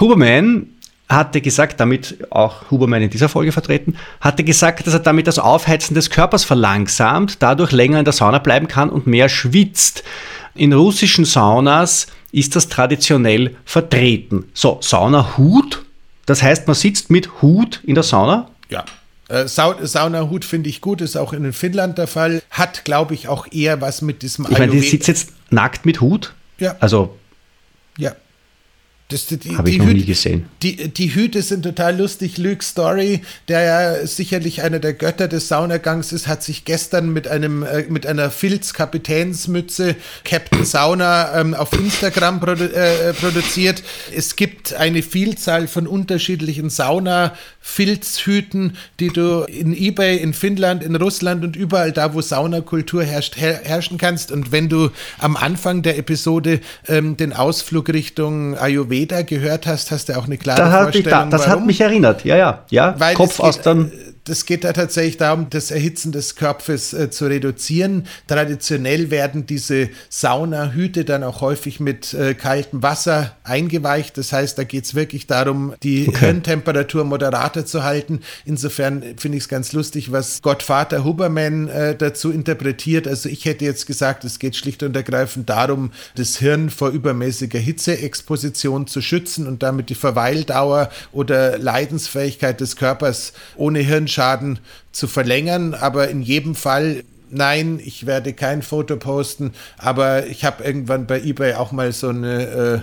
[0.00, 0.66] Huberman
[1.10, 5.38] hatte gesagt, damit auch Huberman in dieser Folge vertreten, hatte gesagt, dass er damit das
[5.38, 10.04] Aufheizen des Körpers verlangsamt, dadurch länger in der Sauna bleiben kann und mehr schwitzt.
[10.54, 14.44] In russischen Saunas ist das traditionell vertreten.
[14.54, 15.84] So, Saunahut,
[16.26, 18.50] das heißt, man sitzt mit Hut in der Sauna?
[18.68, 18.84] Ja,
[19.30, 22.42] äh, Saunahut finde ich gut, ist auch in Finnland der Fall.
[22.50, 26.00] Hat, glaube ich, auch eher was mit diesem Ich meine, die sitzt jetzt nackt mit
[26.00, 26.34] Hut?
[26.58, 26.76] Ja.
[26.80, 27.16] Also.
[27.96, 28.16] Ja.
[29.58, 30.46] Habe ich noch Hüte, nie gesehen.
[30.62, 32.38] Die, die Hüte sind total lustig.
[32.38, 37.28] Luke Story, der ja sicherlich einer der Götter des Saunagangs ist, hat sich gestern mit
[37.28, 43.82] einem äh, mit einer Filz-Kapitänsmütze Captain Sauna ähm, auf Instagram produ äh, produziert.
[44.14, 51.44] Es gibt eine Vielzahl von unterschiedlichen Sauna-Filzhüten, die du in eBay, in Finnland, in Russland
[51.44, 54.30] und überall da, wo Saunakultur herrscht, her herrschen kannst.
[54.30, 59.90] Und wenn du am Anfang der Episode ähm, den Ausflug Richtung Ayurveda Ayurveda gehört hast,
[59.90, 61.10] hast du auch eine klare da Vorstellung.
[61.10, 61.60] Da, das warum?
[61.60, 62.94] hat mich erinnert, ja, ja, ja.
[62.98, 63.90] Weil Kopf aus dann
[64.24, 68.06] das geht da tatsächlich darum, das Erhitzen des Körpers äh, zu reduzieren.
[68.26, 74.18] Traditionell werden diese Saunahüte dann auch häufig mit äh, kaltem Wasser eingeweicht.
[74.18, 76.26] Das heißt, da geht es wirklich darum, die okay.
[76.26, 78.20] Hirntemperatur moderater zu halten.
[78.44, 83.08] Insofern finde ich es ganz lustig, was Gottvater Huberman äh, dazu interpretiert.
[83.08, 87.58] Also ich hätte jetzt gesagt, es geht schlicht und ergreifend darum, das Hirn vor übermäßiger
[87.58, 94.58] Hitzeexposition zu schützen und damit die Verweildauer oder Leidensfähigkeit des Körpers ohne Hirn Schaden
[94.92, 95.74] zu verlängern.
[95.74, 101.20] Aber in jedem Fall nein, ich werde kein Foto posten, aber ich habe irgendwann bei
[101.20, 102.80] eBay auch mal so eine äh,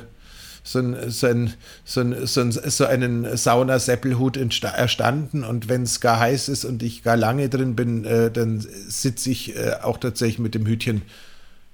[0.67, 1.53] so, ein, so, ein,
[1.85, 6.83] so, ein, so, ein, so einen Saunaseppelhut erstanden und wenn es gar heiß ist und
[6.83, 11.03] ich gar lange drin bin, äh, dann sitze ich äh, auch tatsächlich mit dem Hütchen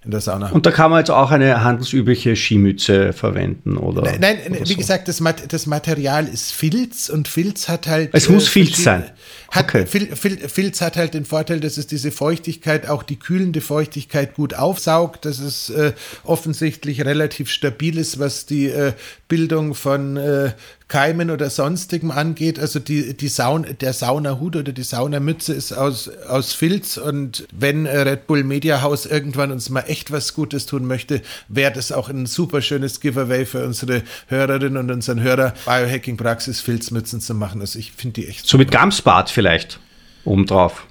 [0.06, 0.50] in der Sauna.
[0.50, 4.02] Und da kann man jetzt auch eine handelsübliche Skimütze verwenden, oder?
[4.02, 4.76] Nein, nein oder wie so.
[4.76, 8.10] gesagt, das, das, Material ist Filz und Filz hat halt.
[8.14, 9.06] Es äh, muss Filz sein.
[9.50, 9.86] Hat, okay.
[9.86, 14.34] Fil, Fil, Filz hat halt den Vorteil, dass es diese Feuchtigkeit, auch die kühlende Feuchtigkeit
[14.34, 18.94] gut aufsaugt, dass es äh, offensichtlich relativ stabil ist, was die äh,
[19.28, 20.52] Bildung von äh,
[20.94, 22.60] Keimen oder sonstigem angeht.
[22.60, 27.88] Also die, die Saun der Saunahut oder die Saunamütze ist aus, aus Filz und wenn
[27.88, 32.10] Red Bull Media House irgendwann uns mal echt was Gutes tun möchte, wäre das auch
[32.10, 37.62] ein super schönes Giveaway für unsere Hörerinnen und unseren Hörer, Biohacking Praxis Filzmützen zu machen.
[37.62, 38.60] Also ich finde die echt So super.
[38.60, 39.80] mit Gamsbart vielleicht
[40.26, 40.86] obendrauf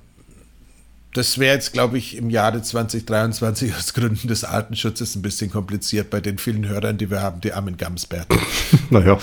[1.14, 6.08] das wäre jetzt, glaube ich, im Jahre 2023 aus Gründen des Artenschutzes ein bisschen kompliziert
[6.08, 8.38] bei den vielen Hörern, die wir haben, die armen Gamsbärten.
[8.90, 9.18] naja,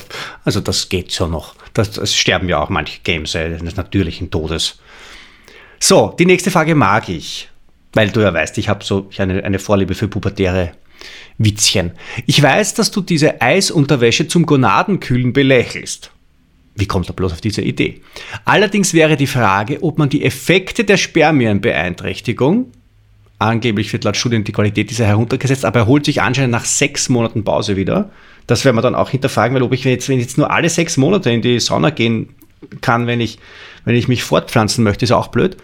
[0.45, 1.55] also das geht schon noch.
[1.73, 4.79] Das, das sterben ja auch manche Games eines natürlichen Todes.
[5.79, 7.49] So, die nächste Frage mag ich,
[7.93, 10.73] weil du ja weißt, ich habe so eine, eine Vorliebe für pubertäre
[11.39, 11.93] Witzchen.
[12.27, 16.11] Ich weiß, dass du diese Eisunterwäsche zum Gonadenkühlen belächelst.
[16.75, 18.01] Wie kommt er bloß auf diese Idee?
[18.45, 22.71] Allerdings wäre die Frage, ob man die Effekte der Spermienbeeinträchtigung,
[23.37, 27.09] angeblich wird laut Studien die Qualität dieser heruntergesetzt, aber er holt sich anscheinend nach sechs
[27.09, 28.11] Monaten Pause wieder.
[28.47, 30.69] Das werden wir dann auch hinterfragen, weil ob ich jetzt, wenn ich jetzt nur alle
[30.69, 32.29] sechs Monate in die Sauna gehen
[32.81, 33.39] kann, wenn ich,
[33.85, 35.57] wenn ich mich fortpflanzen möchte, ist auch blöd,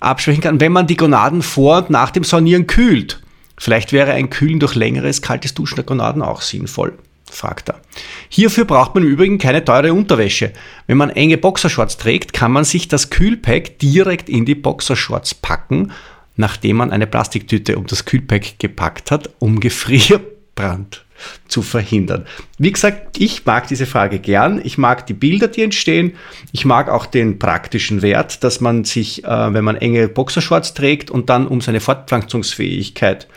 [0.00, 3.20] abschwächen kann, wenn man die Gonaden vor und nach dem Saunieren kühlt.
[3.58, 6.94] Vielleicht wäre ein Kühlen durch längeres kaltes Duschen der Gonaden auch sinnvoll
[7.30, 7.80] fragt er.
[8.28, 10.52] Hierfür braucht man im Übrigen keine teure Unterwäsche.
[10.86, 15.92] Wenn man enge Boxershorts trägt, kann man sich das Kühlpack direkt in die Boxershorts packen,
[16.36, 21.04] nachdem man eine Plastiktüte um das Kühlpack gepackt hat, um Gefrierbrand
[21.48, 22.26] zu verhindern.
[22.58, 24.60] Wie gesagt, ich mag diese Frage gern.
[24.64, 26.14] Ich mag die Bilder, die entstehen.
[26.52, 31.10] Ich mag auch den praktischen Wert, dass man sich, äh, wenn man enge Boxershorts trägt
[31.10, 33.28] und dann um seine Fortpflanzungsfähigkeit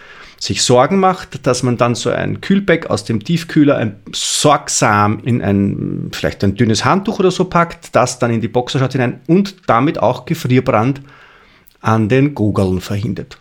[0.43, 5.41] sich Sorgen macht, dass man dann so ein Kühlpack aus dem Tiefkühler ein, sorgsam in
[5.41, 9.55] ein, vielleicht ein dünnes Handtuch oder so packt, das dann in die Boxershorts hinein und
[9.67, 11.01] damit auch Gefrierbrand
[11.79, 13.37] an den Gurgeln verhindert.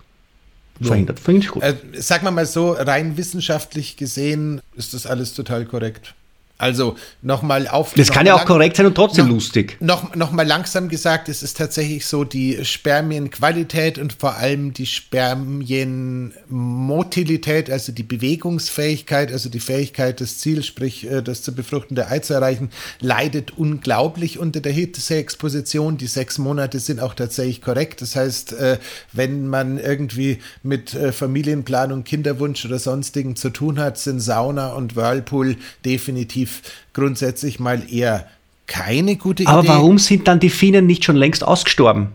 [0.81, 1.62] Verhindert, finde ich gut.
[1.62, 6.15] Äh, sagen wir mal so, rein wissenschaftlich gesehen ist das alles total korrekt.
[6.62, 7.94] Also nochmal auf.
[7.94, 9.79] Das noch kann ja auch korrekt sein und trotzdem noch, lustig.
[9.81, 14.87] Noch, noch mal langsam gesagt, es ist tatsächlich so die Spermienqualität und vor allem die
[14.87, 22.20] Spermienmotilität, also die Bewegungsfähigkeit, also die Fähigkeit, das Ziel, sprich äh, das zu befruchtende Ei
[22.20, 22.70] zu erreichen,
[23.01, 25.96] leidet unglaublich unter der Hitzeexposition.
[25.96, 28.03] Die sechs Monate sind auch tatsächlich korrekt.
[28.03, 28.79] Das heißt, äh,
[29.12, 34.94] wenn man irgendwie mit äh, Familienplanung, Kinderwunsch oder sonstigen zu tun hat, sind Sauna und
[34.94, 36.52] Whirlpool definitiv
[36.93, 38.27] grundsätzlich mal eher
[38.67, 39.53] keine gute Idee.
[39.53, 42.09] Aber warum sind dann die Finnen nicht schon längst ausgestorben?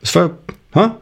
[0.00, 0.30] Das war
[0.74, 0.98] ha?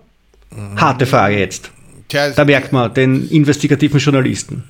[0.77, 1.71] harte Frage jetzt.
[2.09, 4.65] Tja, da merkt man den investigativen Journalisten.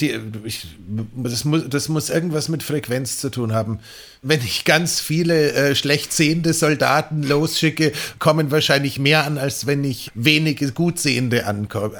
[0.00, 0.66] Die, ich,
[1.14, 3.80] das, muss, das muss irgendwas mit Frequenz zu tun haben.
[4.22, 9.84] Wenn ich ganz viele äh, schlecht sehende Soldaten losschicke, kommen wahrscheinlich mehr an, als wenn
[9.84, 11.44] ich wenige gut sehende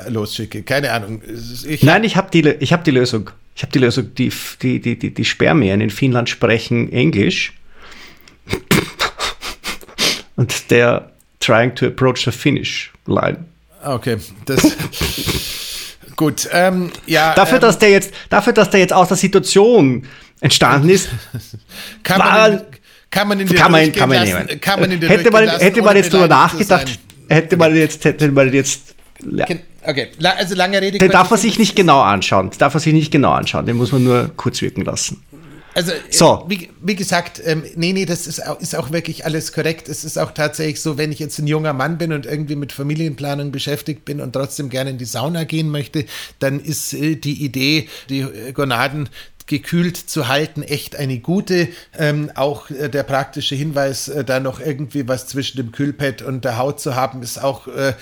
[0.09, 0.63] losschicke.
[0.63, 1.21] Keine Ahnung.
[1.69, 3.31] Ich Nein, ich habe die, hab die Lösung.
[3.57, 7.55] Ich habe die Lösung, die, die, die, die, die Spermien in Finnland sprechen Englisch.
[10.37, 13.45] Und der trying to approach the finish line.
[13.83, 14.77] Okay, das,
[16.17, 17.35] Gut, ähm, ja.
[17.35, 20.07] Dafür, ähm, dass der jetzt, dafür, dass der jetzt aus der Situation
[20.41, 21.09] entstanden ist,
[22.03, 22.65] kann war- man, in-
[23.11, 24.61] kann man in dir kann man, kann man nehmen.
[24.61, 26.99] Kann man in hätte man, hätte man jetzt drüber nachgedacht,
[27.29, 28.95] hätte man jetzt, hätte man jetzt,
[29.31, 29.47] ja.
[29.87, 30.99] Okay, also lange Rede.
[30.99, 32.51] Den darf man sich nicht genau anschauen.
[32.51, 33.67] Den darf man sich nicht genau anschauen.
[33.67, 35.23] Den muss man nur kurz wirken lassen.
[35.75, 36.47] Also, So.
[36.47, 39.91] äh, wie, wie gesagt, ähm, nee, nee, das ist auch, ist auch wirklich alles korrekt.
[39.91, 42.73] Es ist auch tatsächlich so, wenn ich jetzt ein junger Mann bin und irgendwie mit
[42.73, 46.07] Familienplanung beschäftigt bin und trotzdem gerne in die Sauna gehen möchte,
[46.39, 49.11] dann ist äh, die Idee, die äh, Gonaden
[49.47, 51.69] gekühlt zu halten, echt eine gute.
[51.97, 56.45] Ähm, auch äh, der praktische Hinweis, äh, da noch irgendwie was zwischen dem Kühlpad und
[56.45, 57.93] der Haut zu haben, ist auch äh,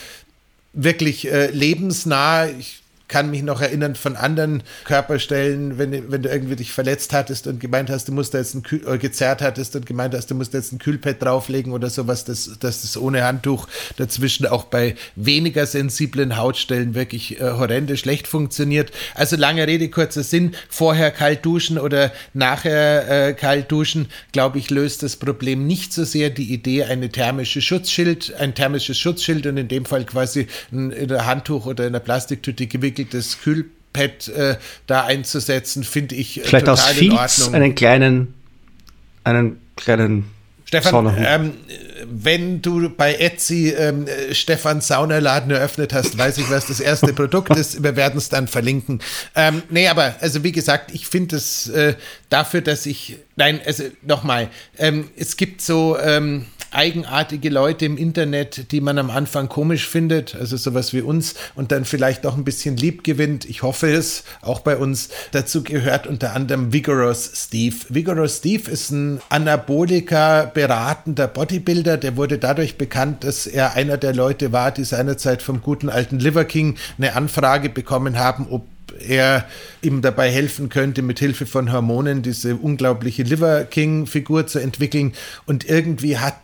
[0.75, 2.47] wirklich äh, lebensnah.
[2.47, 7.47] Ich kann mich noch erinnern von anderen Körperstellen, wenn, wenn du irgendwie dich verletzt hattest
[7.47, 10.31] und gemeint hast, du musst da jetzt ein Kühl, äh, gezerrt hattest und gemeint hast,
[10.31, 14.65] du musst jetzt ein Kühlpad drauflegen oder sowas, dass, dass das ohne Handtuch dazwischen auch
[14.65, 18.91] bei weniger sensiblen Hautstellen wirklich äh, horrende schlecht funktioniert.
[19.15, 24.71] Also lange Rede, kurzer Sinn, vorher kalt duschen oder nachher äh, kalt duschen, glaube ich,
[24.71, 26.31] löst das Problem nicht so sehr.
[26.31, 31.09] Die Idee, eine thermische Schutzschild, ein thermisches Schutzschild und in dem Fall quasi ein, in
[31.09, 36.67] der Handtuch oder in der Plastiktüte gewickeltes Kühlpad äh, da einzusetzen, finde ich äh, Vielleicht
[36.67, 37.55] total aus in Filz Ordnung.
[37.55, 38.35] einen kleinen,
[39.25, 40.31] einen kleinen
[40.67, 41.53] Stefan, ähm,
[42.07, 47.13] wenn du bei Etsy ähm, äh, Stefans Saunaladen eröffnet hast, weiß ich, was das erste
[47.13, 47.83] Produkt ist.
[47.83, 49.01] Wir werden es dann verlinken.
[49.37, 51.95] Ähm, nee, aber also wie gesagt, ich finde es äh,
[52.29, 58.73] dafür, dass ich, nein, also nochmal, ähm, es gibt so ähm, eigenartige Leute im Internet,
[58.73, 62.45] die man am Anfang komisch findet, also sowas wie uns und dann vielleicht auch ein
[62.45, 63.45] bisschen lieb gewinnt.
[63.45, 65.09] Ich hoffe es, auch bei uns.
[65.33, 67.77] Dazu gehört unter anderem Vigorous Steve.
[67.89, 74.15] Vigorous Steve ist ein Anabolika beratender Bodybuilder, der wurde dadurch bekannt, dass er einer der
[74.15, 78.67] Leute war, die seinerzeit vom guten alten Liver King eine Anfrage bekommen haben, ob
[79.01, 79.47] er
[79.83, 85.13] ihm dabei helfen könnte, mit Hilfe von Hormonen diese unglaubliche Liver King-Figur zu entwickeln.
[85.47, 86.35] Und irgendwie hat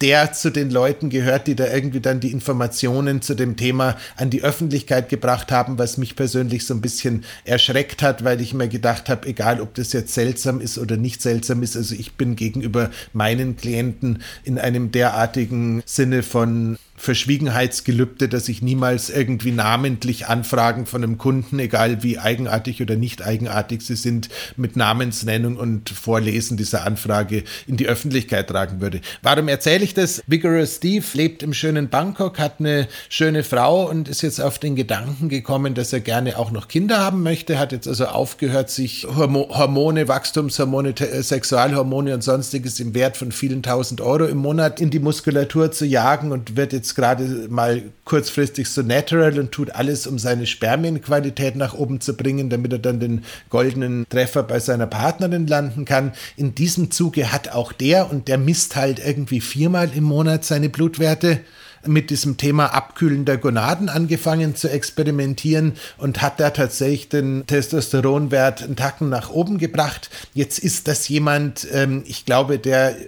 [0.00, 4.30] der zu den Leuten gehört, die da irgendwie dann die Informationen zu dem Thema an
[4.30, 8.68] die Öffentlichkeit gebracht haben, was mich persönlich so ein bisschen erschreckt hat, weil ich mir
[8.68, 12.36] gedacht habe, egal ob das jetzt seltsam ist oder nicht seltsam ist, also ich bin
[12.36, 20.86] gegenüber meinen Klienten in einem derartigen Sinne von Verschwiegenheitsgelübde, dass ich niemals irgendwie namentlich Anfragen
[20.86, 26.56] von einem Kunden, egal wie eigenartig oder nicht eigenartig sie sind, mit Namensnennung und Vorlesen
[26.56, 29.00] dieser Anfrage in die Öffentlichkeit tragen würde.
[29.22, 30.22] Warum erzähle ich das?
[30.26, 34.76] Vigorous Steve lebt im schönen Bangkok, hat eine schöne Frau und ist jetzt auf den
[34.76, 39.06] Gedanken gekommen, dass er gerne auch noch Kinder haben möchte, hat jetzt also aufgehört, sich
[39.06, 44.80] Hormo Hormone, Wachstumshormone, äh, Sexualhormone und sonstiges im Wert von vielen tausend Euro im Monat
[44.80, 49.70] in die Muskulatur zu jagen und wird jetzt gerade mal kurzfristig so natural und tut
[49.70, 54.60] alles, um seine Spermienqualität nach oben zu bringen, damit er dann den goldenen Treffer bei
[54.60, 56.12] seiner Partnerin landen kann.
[56.36, 60.68] In diesem Zuge hat auch der und der misst halt irgendwie viermal im Monat seine
[60.68, 61.40] Blutwerte
[61.86, 68.62] mit diesem Thema Abkühlen der Gonaden angefangen zu experimentieren und hat da tatsächlich den Testosteronwert
[68.62, 70.10] einen Tacken nach oben gebracht.
[70.34, 73.04] Jetzt ist das jemand, ähm, ich glaube, der äh,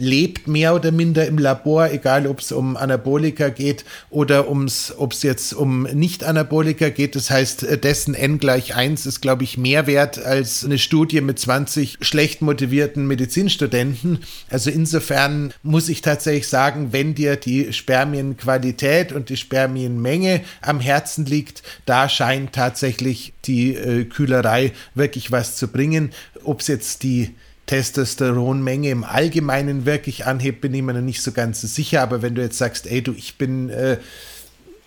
[0.00, 5.22] lebt mehr oder minder im Labor, egal ob es um Anabolika geht oder ob es
[5.22, 7.14] jetzt um Nicht-Anabolika geht.
[7.14, 11.20] Das heißt, äh, dessen N gleich 1 ist, glaube ich, mehr wert als eine Studie
[11.20, 14.20] mit 20 schlecht motivierten Medizinstudenten.
[14.48, 21.26] Also insofern muss ich tatsächlich sagen, wenn dir die Spermienqualität und die Spermienmenge am Herzen
[21.26, 26.12] liegt, da scheint tatsächlich die äh, Kühlerei wirklich was zu bringen.
[26.42, 27.34] Ob es jetzt die
[27.70, 32.02] Testosteronmenge im Allgemeinen wirklich anhebt, bin ich mir noch nicht so ganz sicher.
[32.02, 33.98] Aber wenn du jetzt sagst, ey du, ich bin äh,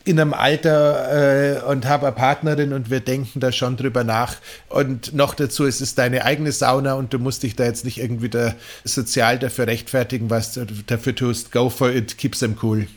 [0.03, 4.35] in einem Alter äh, und habe eine Partnerin und wir denken da schon drüber nach.
[4.67, 8.01] Und noch dazu ist es deine eigene Sauna und du musst dich da jetzt nicht
[8.01, 8.53] irgendwie da
[8.83, 11.53] sozial dafür rechtfertigen, was du dafür tust.
[11.53, 12.87] Go for it, keep them cool.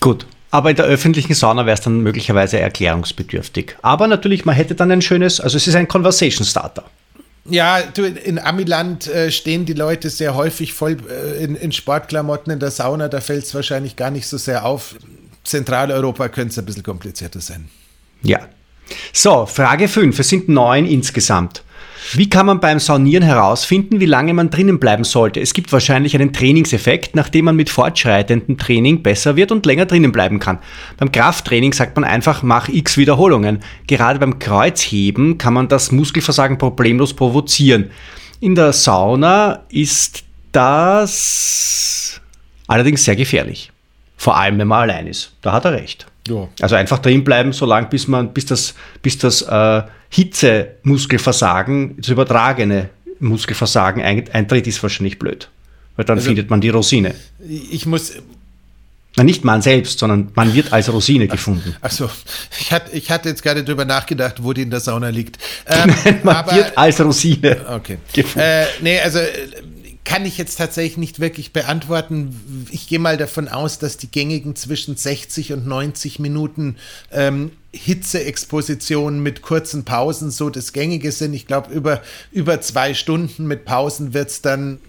[0.00, 0.24] Gut.
[0.50, 3.76] Aber in der öffentlichen Sauna wäre es dann möglicherweise erklärungsbedürftig.
[3.82, 6.84] Aber natürlich, man hätte dann ein schönes, also es ist ein Conversation Starter.
[7.46, 12.52] Ja, du, in Amiland äh, stehen die Leute sehr häufig voll äh, in, in Sportklamotten
[12.52, 13.08] in der Sauna.
[13.08, 14.96] Da fällt es wahrscheinlich gar nicht so sehr auf.
[15.44, 17.68] Zentraleuropa könnte es ein bisschen komplizierter sein.
[18.22, 18.40] Ja.
[19.12, 20.18] So, Frage 5.
[20.18, 21.62] Es sind neun insgesamt.
[22.12, 25.38] Wie kann man beim Saunieren herausfinden, wie lange man drinnen bleiben sollte?
[25.38, 30.10] Es gibt wahrscheinlich einen Trainingseffekt, nachdem man mit fortschreitendem Training besser wird und länger drinnen
[30.10, 30.58] bleiben kann.
[30.96, 33.60] Beim Krafttraining sagt man einfach, mach x Wiederholungen.
[33.86, 37.90] Gerade beim Kreuzheben kann man das Muskelversagen problemlos provozieren.
[38.40, 42.20] In der Sauna ist das
[42.66, 43.70] allerdings sehr gefährlich.
[44.16, 45.36] Vor allem, wenn man allein ist.
[45.42, 46.09] Da hat er recht.
[46.28, 46.48] Ja.
[46.60, 52.90] Also einfach drin bleiben, solange bis man, bis das, bis das äh, Hitzemuskelversagen, das übertragene
[53.20, 55.48] Muskelversagen eintritt, ist wahrscheinlich blöd.
[55.96, 57.14] Weil dann also, findet man die Rosine.
[57.48, 58.14] Ich muss.
[59.16, 61.74] Na, nicht man selbst, sondern man wird als Rosine gefunden.
[61.80, 62.08] Achso,
[62.60, 65.36] ich hatte, ich hatte jetzt gerade drüber nachgedacht, wo die in der Sauna liegt.
[65.66, 65.92] Ähm,
[66.22, 67.98] man aber, wird als Rosine okay.
[68.12, 68.38] gefunden.
[68.38, 69.18] Äh, nee, also
[70.10, 72.66] kann ich jetzt tatsächlich nicht wirklich beantworten.
[72.72, 76.74] Ich gehe mal davon aus, dass die gängigen zwischen 60 und 90 Minuten
[77.12, 81.32] ähm, Hitzeexposition mit kurzen Pausen so das Gängige sind.
[81.32, 82.02] Ich glaube, über,
[82.32, 84.80] über zwei Stunden mit Pausen wird es dann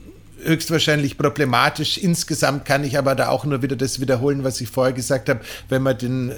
[0.43, 1.97] höchstwahrscheinlich problematisch.
[1.97, 5.41] Insgesamt kann ich aber da auch nur wieder das wiederholen, was ich vorher gesagt habe.
[5.69, 6.35] Wenn man den äh,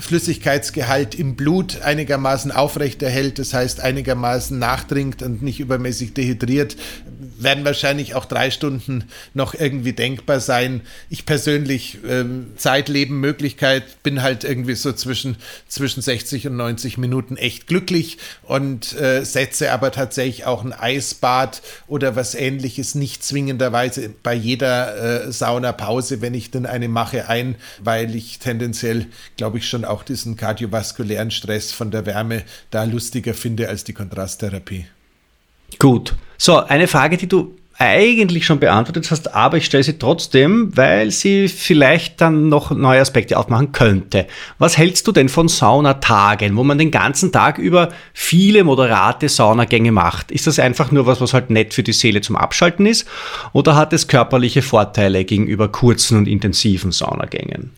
[0.00, 6.76] Flüssigkeitsgehalt im Blut einigermaßen aufrechterhält, das heißt einigermaßen nachtrinkt und nicht übermäßig dehydriert,
[7.38, 9.04] werden wahrscheinlich auch drei Stunden
[9.34, 10.82] noch irgendwie denkbar sein.
[11.10, 15.36] Ich persönlich, ähm, Zeit, Möglichkeit, bin halt irgendwie so zwischen,
[15.68, 21.62] zwischen 60 und 90 Minuten echt glücklich und äh, setze aber tatsächlich auch ein Eisbad
[21.86, 27.56] oder was ähnliches nicht zwingenderweise bei jeder äh, Saunapause, wenn ich denn eine mache, ein,
[27.80, 29.06] weil ich tendenziell,
[29.36, 33.92] glaube ich, schon auch diesen kardiovaskulären Stress von der Wärme da lustiger finde als die
[33.92, 34.86] Kontrasttherapie.
[35.78, 36.14] Gut.
[36.38, 41.10] So, eine Frage, die du eigentlich schon beantwortet hast, aber ich stelle sie trotzdem, weil
[41.10, 44.26] sie vielleicht dann noch neue Aspekte aufmachen könnte.
[44.58, 49.90] Was hältst du denn von Saunatagen, wo man den ganzen Tag über viele moderate Saunagänge
[49.90, 50.30] macht?
[50.30, 53.06] Ist das einfach nur was, was halt nett für die Seele zum Abschalten ist?
[53.52, 57.72] Oder hat es körperliche Vorteile gegenüber kurzen und intensiven Saunagängen?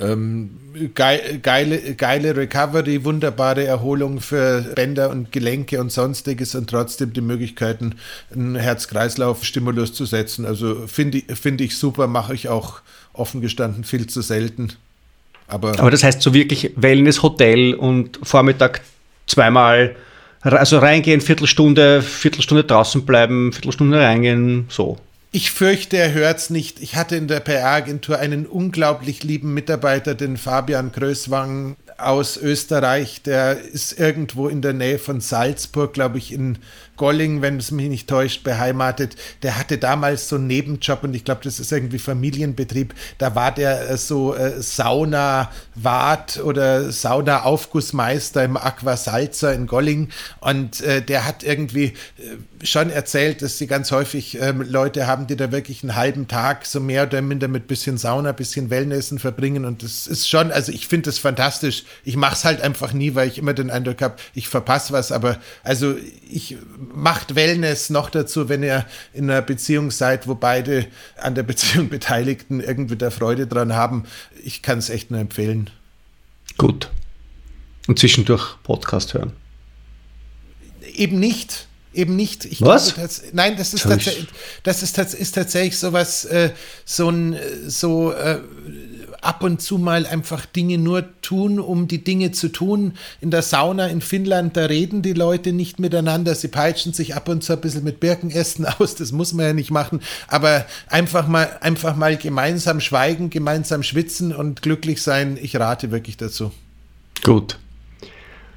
[0.00, 0.50] Ähm,
[0.94, 7.96] geile, geile Recovery, wunderbare Erholung für Bänder und Gelenke und sonstiges und trotzdem die Möglichkeiten,
[8.32, 10.46] einen Herz-Kreislauf-Stimulus zu setzen.
[10.46, 12.80] Also finde find ich super, mache ich auch
[13.12, 14.72] offen gestanden viel zu selten.
[15.48, 18.82] Aber, Aber das heißt so wirklich Wellness-Hotel und Vormittag
[19.26, 19.96] zweimal,
[20.42, 24.98] also reingehen, Viertelstunde, Viertelstunde draußen bleiben, Viertelstunde reingehen, so.
[25.30, 26.80] Ich fürchte, er hört es nicht.
[26.80, 33.20] Ich hatte in der PR-Agentur einen unglaublich lieben Mitarbeiter, den Fabian Größwang aus Österreich.
[33.22, 36.58] Der ist irgendwo in der Nähe von Salzburg, glaube ich, in
[36.98, 39.16] Golling, wenn es mich nicht täuscht, beheimatet.
[39.42, 42.94] Der hatte damals so einen Nebenjob und ich glaube, das ist irgendwie Familienbetrieb.
[43.16, 50.80] Da war der äh, so äh, Sauna-Wart oder Sauna-Aufgussmeister im Aqua Salza in Golling und
[50.82, 55.36] äh, der hat irgendwie äh, schon erzählt, dass sie ganz häufig ähm, Leute haben, die
[55.36, 59.64] da wirklich einen halben Tag so mehr oder minder mit bisschen Sauna, bisschen Wellnessen verbringen
[59.64, 61.84] und das ist schon, also ich finde das fantastisch.
[62.04, 65.12] Ich mache es halt einfach nie, weil ich immer den Eindruck habe, ich verpasse was,
[65.12, 65.96] aber also
[66.28, 66.56] ich
[66.94, 70.86] macht Wellness noch dazu, wenn ihr in einer Beziehung seid, wo beide
[71.16, 74.04] an der Beziehung Beteiligten irgendwie da Freude dran haben.
[74.42, 75.70] Ich kann es echt nur empfehlen.
[76.56, 76.90] Gut.
[77.86, 79.32] Und zwischendurch Podcast hören.
[80.94, 81.68] Eben nicht.
[81.94, 82.44] Eben nicht.
[82.44, 82.94] Ich Was?
[82.94, 84.28] Glaube, das, nein, das ist, tatsächlich,
[84.62, 86.50] das ist, ist tatsächlich sowas, äh,
[86.84, 87.36] so ein,
[87.66, 88.40] so, äh,
[89.22, 92.92] ab und zu mal einfach Dinge nur tun, um die Dinge zu tun.
[93.20, 96.34] In der Sauna in Finnland, da reden die Leute nicht miteinander.
[96.34, 98.94] Sie peitschen sich ab und zu ein bisschen mit Birkenästen aus.
[98.94, 100.00] Das muss man ja nicht machen.
[100.28, 105.38] Aber einfach mal, einfach mal gemeinsam schweigen, gemeinsam schwitzen und glücklich sein.
[105.40, 106.52] Ich rate wirklich dazu.
[107.22, 107.58] Gut.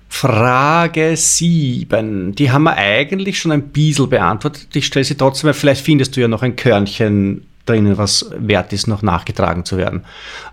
[0.09, 2.35] Frage 7.
[2.35, 4.67] Die haben wir eigentlich schon ein bisschen beantwortet.
[4.73, 8.73] Ich stelle sie trotzdem, weil vielleicht findest du ja noch ein Körnchen drinnen, was wert
[8.73, 10.05] ist, noch nachgetragen zu werden.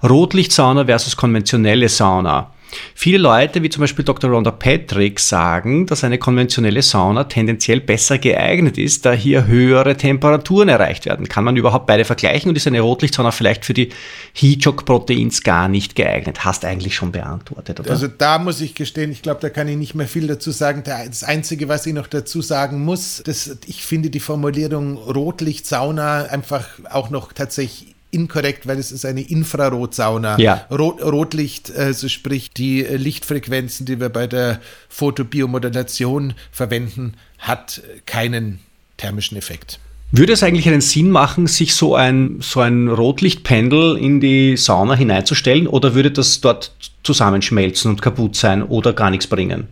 [0.03, 2.51] Rotlichtsauna versus konventionelle Sauna.
[2.95, 4.31] Viele Leute, wie zum Beispiel Dr.
[4.31, 10.69] Rhonda Patrick, sagen, dass eine konventionelle Sauna tendenziell besser geeignet ist, da hier höhere Temperaturen
[10.69, 11.29] erreicht werden.
[11.29, 13.91] Kann man überhaupt beide vergleichen und ist eine Rotlichtsauna vielleicht für die
[14.35, 16.45] Heat-Shock-Proteins gar nicht geeignet?
[16.45, 17.91] Hast eigentlich schon beantwortet, oder?
[17.91, 20.83] Also da muss ich gestehen, ich glaube, da kann ich nicht mehr viel dazu sagen.
[20.85, 26.67] Das Einzige, was ich noch dazu sagen muss, das, ich finde die Formulierung Rotlichtsauna einfach
[26.91, 30.39] auch noch tatsächlich inkorrekt, weil es ist eine Infrarotsauna.
[30.39, 30.67] Ja.
[30.71, 38.61] Rot, Rotlicht, also sprich die äh, Lichtfrequenzen, die wir bei der Fotobiomodulation verwenden, hat keinen
[38.97, 39.79] thermischen Effekt.
[40.11, 44.95] Würde es eigentlich einen Sinn machen, sich so ein, so ein Rotlichtpendel in die Sauna
[44.95, 49.69] hineinzustellen oder würde das dort zusammenschmelzen und kaputt sein oder gar nichts bringen?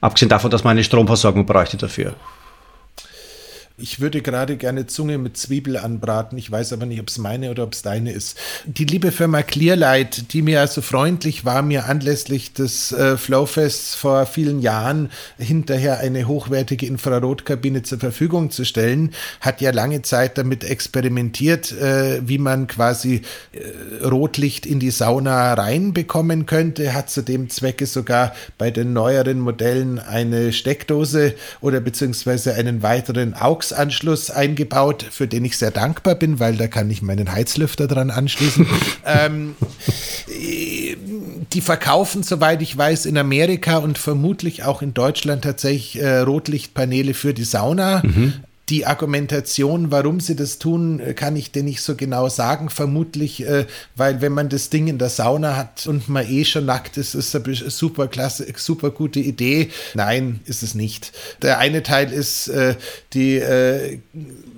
[0.00, 2.14] Abgesehen davon, dass man eine Stromversorgung bräuchte dafür.
[3.82, 6.38] Ich würde gerade gerne Zunge mit Zwiebel anbraten.
[6.38, 8.38] Ich weiß aber nicht, ob es meine oder ob es deine ist.
[8.64, 14.26] Die liebe Firma Clearlight, die mir also freundlich war, mir anlässlich des äh, Flowfests vor
[14.26, 19.10] vielen Jahren hinterher eine hochwertige Infrarotkabine zur Verfügung zu stellen,
[19.40, 25.54] hat ja lange Zeit damit experimentiert, äh, wie man quasi äh, Rotlicht in die Sauna
[25.54, 26.94] reinbekommen könnte.
[26.94, 33.34] Hat zu dem Zwecke sogar bei den neueren Modellen eine Steckdose oder beziehungsweise einen weiteren
[33.34, 37.88] AUX Anschluss eingebaut, für den ich sehr dankbar bin, weil da kann ich meinen Heizlüfter
[37.88, 38.66] dran anschließen.
[39.06, 39.54] ähm,
[41.52, 47.14] die verkaufen, soweit ich weiß, in Amerika und vermutlich auch in Deutschland tatsächlich äh, Rotlichtpaneele
[47.14, 48.02] für die Sauna.
[48.04, 48.34] Mhm.
[48.72, 52.70] Die Argumentation, warum sie das tun, kann ich dir nicht so genau sagen.
[52.70, 53.66] Vermutlich, äh,
[53.96, 57.14] weil wenn man das Ding in der Sauna hat und man eh schon nackt ist,
[57.14, 59.68] ist es eine super klasse, super gute Idee.
[59.92, 61.12] Nein, ist es nicht.
[61.42, 62.76] Der eine Teil ist äh,
[63.12, 63.98] die äh,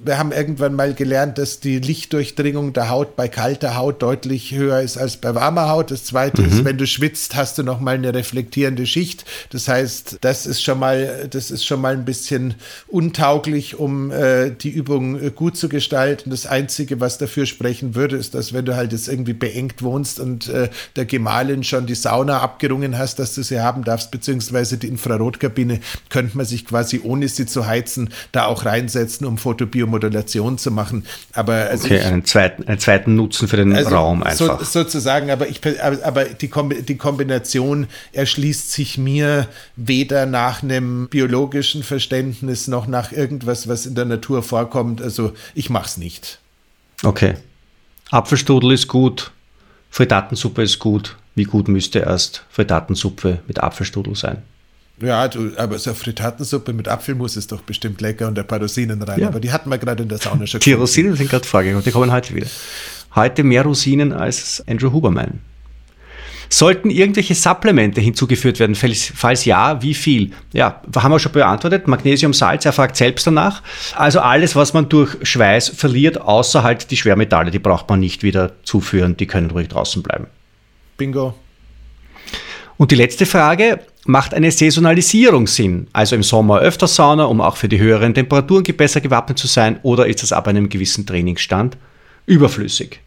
[0.04, 4.80] wir haben irgendwann mal gelernt, dass die Lichtdurchdringung der Haut bei kalter Haut deutlich höher
[4.80, 5.90] ist als bei warmer Haut.
[5.90, 6.48] Das zweite mhm.
[6.48, 9.24] ist, wenn du schwitzt, hast du noch mal eine reflektierende Schicht.
[9.50, 12.54] Das heißt, das ist schon mal, das ist schon mal ein bisschen
[12.88, 16.30] untauglich, um äh, die Übung äh, gut zu gestalten.
[16.30, 20.20] Das einzige, was dafür sprechen würde, ist, dass wenn du halt jetzt irgendwie beengt wohnst
[20.20, 24.76] und äh, der Gemahlin schon die Sauna abgerungen hast, dass du sie haben darfst, beziehungsweise
[24.76, 25.80] die Infrarotkabine,
[26.10, 30.70] könnte man sich quasi ohne sie zu heizen da auch reinsetzen, um Photobiometrie Modulation zu
[30.70, 31.04] machen.
[31.32, 34.60] Aber also okay, ich, einen, zweiten, einen zweiten Nutzen für den also Raum einfach.
[34.64, 35.60] So, sozusagen, aber, ich,
[36.02, 36.50] aber die,
[36.82, 39.46] die Kombination erschließt sich mir
[39.76, 45.00] weder nach einem biologischen Verständnis noch nach irgendwas, was in der Natur vorkommt.
[45.00, 46.38] Also ich mache es nicht.
[47.02, 47.34] Okay.
[48.10, 49.32] Apfelstrudel ist gut,
[49.90, 51.16] Frittatensuppe ist gut.
[51.34, 54.42] Wie gut müsste erst Frittatensuppe mit Apfelstrudel sein?
[55.00, 58.60] Ja, du, aber so eine Frittatensuppe mit Apfelmus ist doch bestimmt lecker und ein paar
[58.60, 59.20] Rosinen rein.
[59.20, 59.28] Ja.
[59.28, 60.60] Aber die hatten wir gerade in der Sauna schon.
[60.60, 60.72] Die.
[60.72, 62.46] Rosinen sind gerade vorgekommen, die kommen heute wieder.
[63.16, 65.40] Heute mehr Rosinen als Andrew Huberman.
[66.54, 68.76] Sollten irgendwelche Supplemente hinzugeführt werden?
[68.76, 70.30] Falls, falls ja, wie viel?
[70.52, 71.88] Ja, haben wir schon beantwortet.
[71.88, 73.60] Magnesium, Salz, er fragt selbst danach.
[73.96, 78.22] Also alles, was man durch Schweiß verliert, außer halt die Schwermetalle, die braucht man nicht
[78.22, 80.28] wieder zuführen, die können ruhig draußen bleiben.
[80.96, 81.34] Bingo.
[82.76, 85.88] Und die letzte Frage, macht eine Saisonalisierung Sinn?
[85.92, 89.80] Also im Sommer öfter Sauna, um auch für die höheren Temperaturen besser gewappnet zu sein,
[89.82, 91.76] oder ist das ab einem gewissen Trainingsstand
[92.26, 93.00] überflüssig?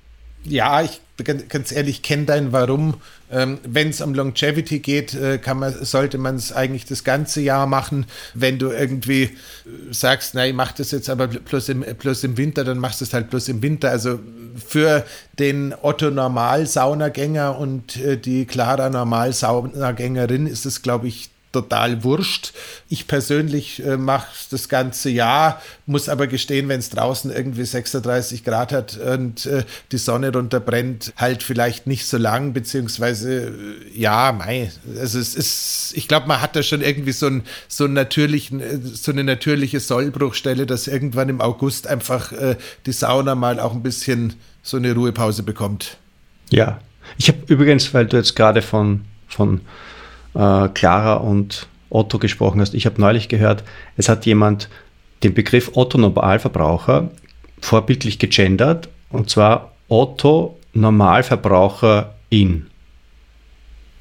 [0.43, 0.99] Ja, ich
[1.47, 2.95] ganz ehrlich kenne dein Warum.
[3.29, 7.67] Ähm, Wenn es um Longevity geht, äh, man, sollte man es eigentlich das ganze Jahr
[7.67, 8.05] machen.
[8.33, 9.29] Wenn du irgendwie äh,
[9.91, 13.05] sagst, nein, ich mach das jetzt aber bloß im, bloß im Winter, dann machst du
[13.05, 13.89] es halt bloß im Winter.
[13.89, 14.19] Also
[14.55, 15.05] für
[15.39, 21.29] den Otto Normal-Saunagänger und äh, die Clara Normal-Saunagängerin ist es, glaube ich,
[21.61, 22.53] total wurscht.
[22.87, 28.43] Ich persönlich äh, mache das ganze Jahr, muss aber gestehen, wenn es draußen irgendwie 36
[28.43, 33.51] Grad hat und äh, die Sonne runter brennt, halt vielleicht nicht so lang, beziehungsweise äh,
[33.99, 37.85] ja, mei, also es ist, ich glaube, man hat da schon irgendwie so, ein, so,
[37.85, 42.55] einen natürlichen, äh, so eine natürliche Sollbruchstelle, dass irgendwann im August einfach äh,
[42.85, 45.97] die Sauna mal auch ein bisschen so eine Ruhepause bekommt.
[46.49, 46.79] Ja,
[47.17, 49.61] ich habe übrigens, weil du jetzt gerade von, von
[50.37, 52.73] äh, Clara und Otto gesprochen hast.
[52.73, 53.63] Ich habe neulich gehört,
[53.97, 54.69] es hat jemand
[55.23, 57.09] den Begriff Otto Normalverbraucher
[57.59, 62.67] vorbildlich gegendert und zwar Otto Normalverbraucher in.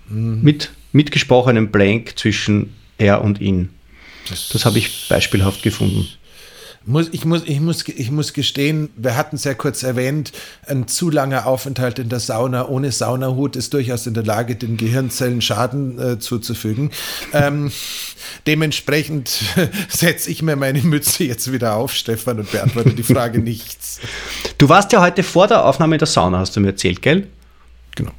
[0.09, 0.43] Mhm.
[0.43, 3.71] Mit, mit gesprochenem Blank zwischen er und ihn.
[4.29, 6.07] Das, das habe ich beispielhaft gefunden.
[6.89, 10.31] Muss, ich, muss, ich, muss, ich muss gestehen, wir hatten es ja kurz erwähnt,
[10.69, 14.77] ein zu langer Aufenthalt in der Sauna ohne Saunahut ist durchaus in der Lage, den
[14.77, 16.93] Gehirnzellen Schaden äh, zuzufügen.
[17.33, 17.73] Ähm,
[18.47, 19.41] dementsprechend
[19.89, 23.99] setze ich mir meine Mütze jetzt wieder auf, Stefan, und beantworte die Frage nichts.
[24.57, 27.27] Du warst ja heute vor der Aufnahme in der Sauna, hast du mir erzählt, gell?
[27.97, 28.13] Genau.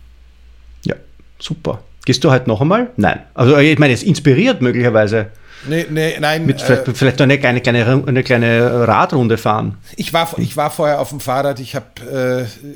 [0.84, 0.96] Ja,
[1.40, 1.84] super.
[2.04, 2.90] Gehst du heute noch einmal?
[2.98, 3.22] Nein.
[3.34, 5.28] Also ich meine, es inspiriert möglicherweise.
[5.66, 6.46] Nee, nee, nein.
[6.46, 9.78] Mit vielleicht, äh, vielleicht noch eine kleine, kleine, eine kleine Radrunde fahren.
[9.96, 11.60] Ich war, ich war vorher auf dem Fahrrad.
[11.60, 12.68] Ich habe, äh,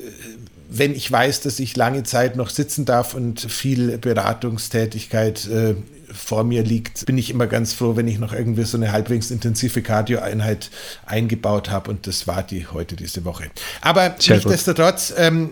[0.68, 5.74] wenn ich weiß, dass ich lange Zeit noch sitzen darf und viel Beratungstätigkeit äh,
[6.12, 9.30] vor mir liegt, bin ich immer ganz froh, wenn ich noch irgendwie so eine halbwegs
[9.30, 10.70] intensive Cardio-Einheit
[11.06, 11.90] eingebaut habe.
[11.90, 13.50] Und das war die heute diese Woche.
[13.80, 15.50] Aber nichtsdestotrotz, ähm,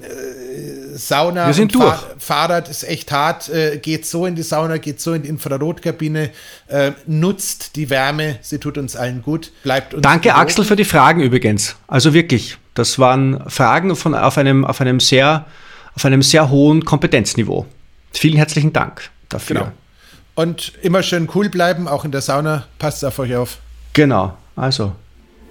[0.97, 1.99] Sauna Wir sind durch.
[2.19, 3.49] Fahrrad ist echt hart.
[3.49, 6.31] Äh, geht so in die Sauna, geht so in die Infrarotkabine,
[6.69, 9.53] äh, nutzt die Wärme, sie tut uns allen gut.
[9.63, 10.35] Bleibt uns Danke.
[10.35, 11.77] Axel, für die Fragen übrigens.
[11.87, 15.47] Also wirklich, das waren Fragen von, auf, einem, auf, einem sehr,
[15.95, 17.67] auf einem sehr hohen Kompetenzniveau.
[18.13, 19.57] Vielen herzlichen Dank dafür.
[19.57, 19.73] Genau.
[20.35, 22.65] Und immer schön cool bleiben, auch in der Sauna.
[22.79, 23.59] Passt auf euch auf.
[23.93, 24.93] Genau, also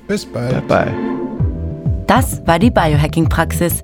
[0.09, 0.67] Bis bald.
[0.67, 1.19] Bye bye.
[2.07, 3.83] Das war die Biohacking-Praxis,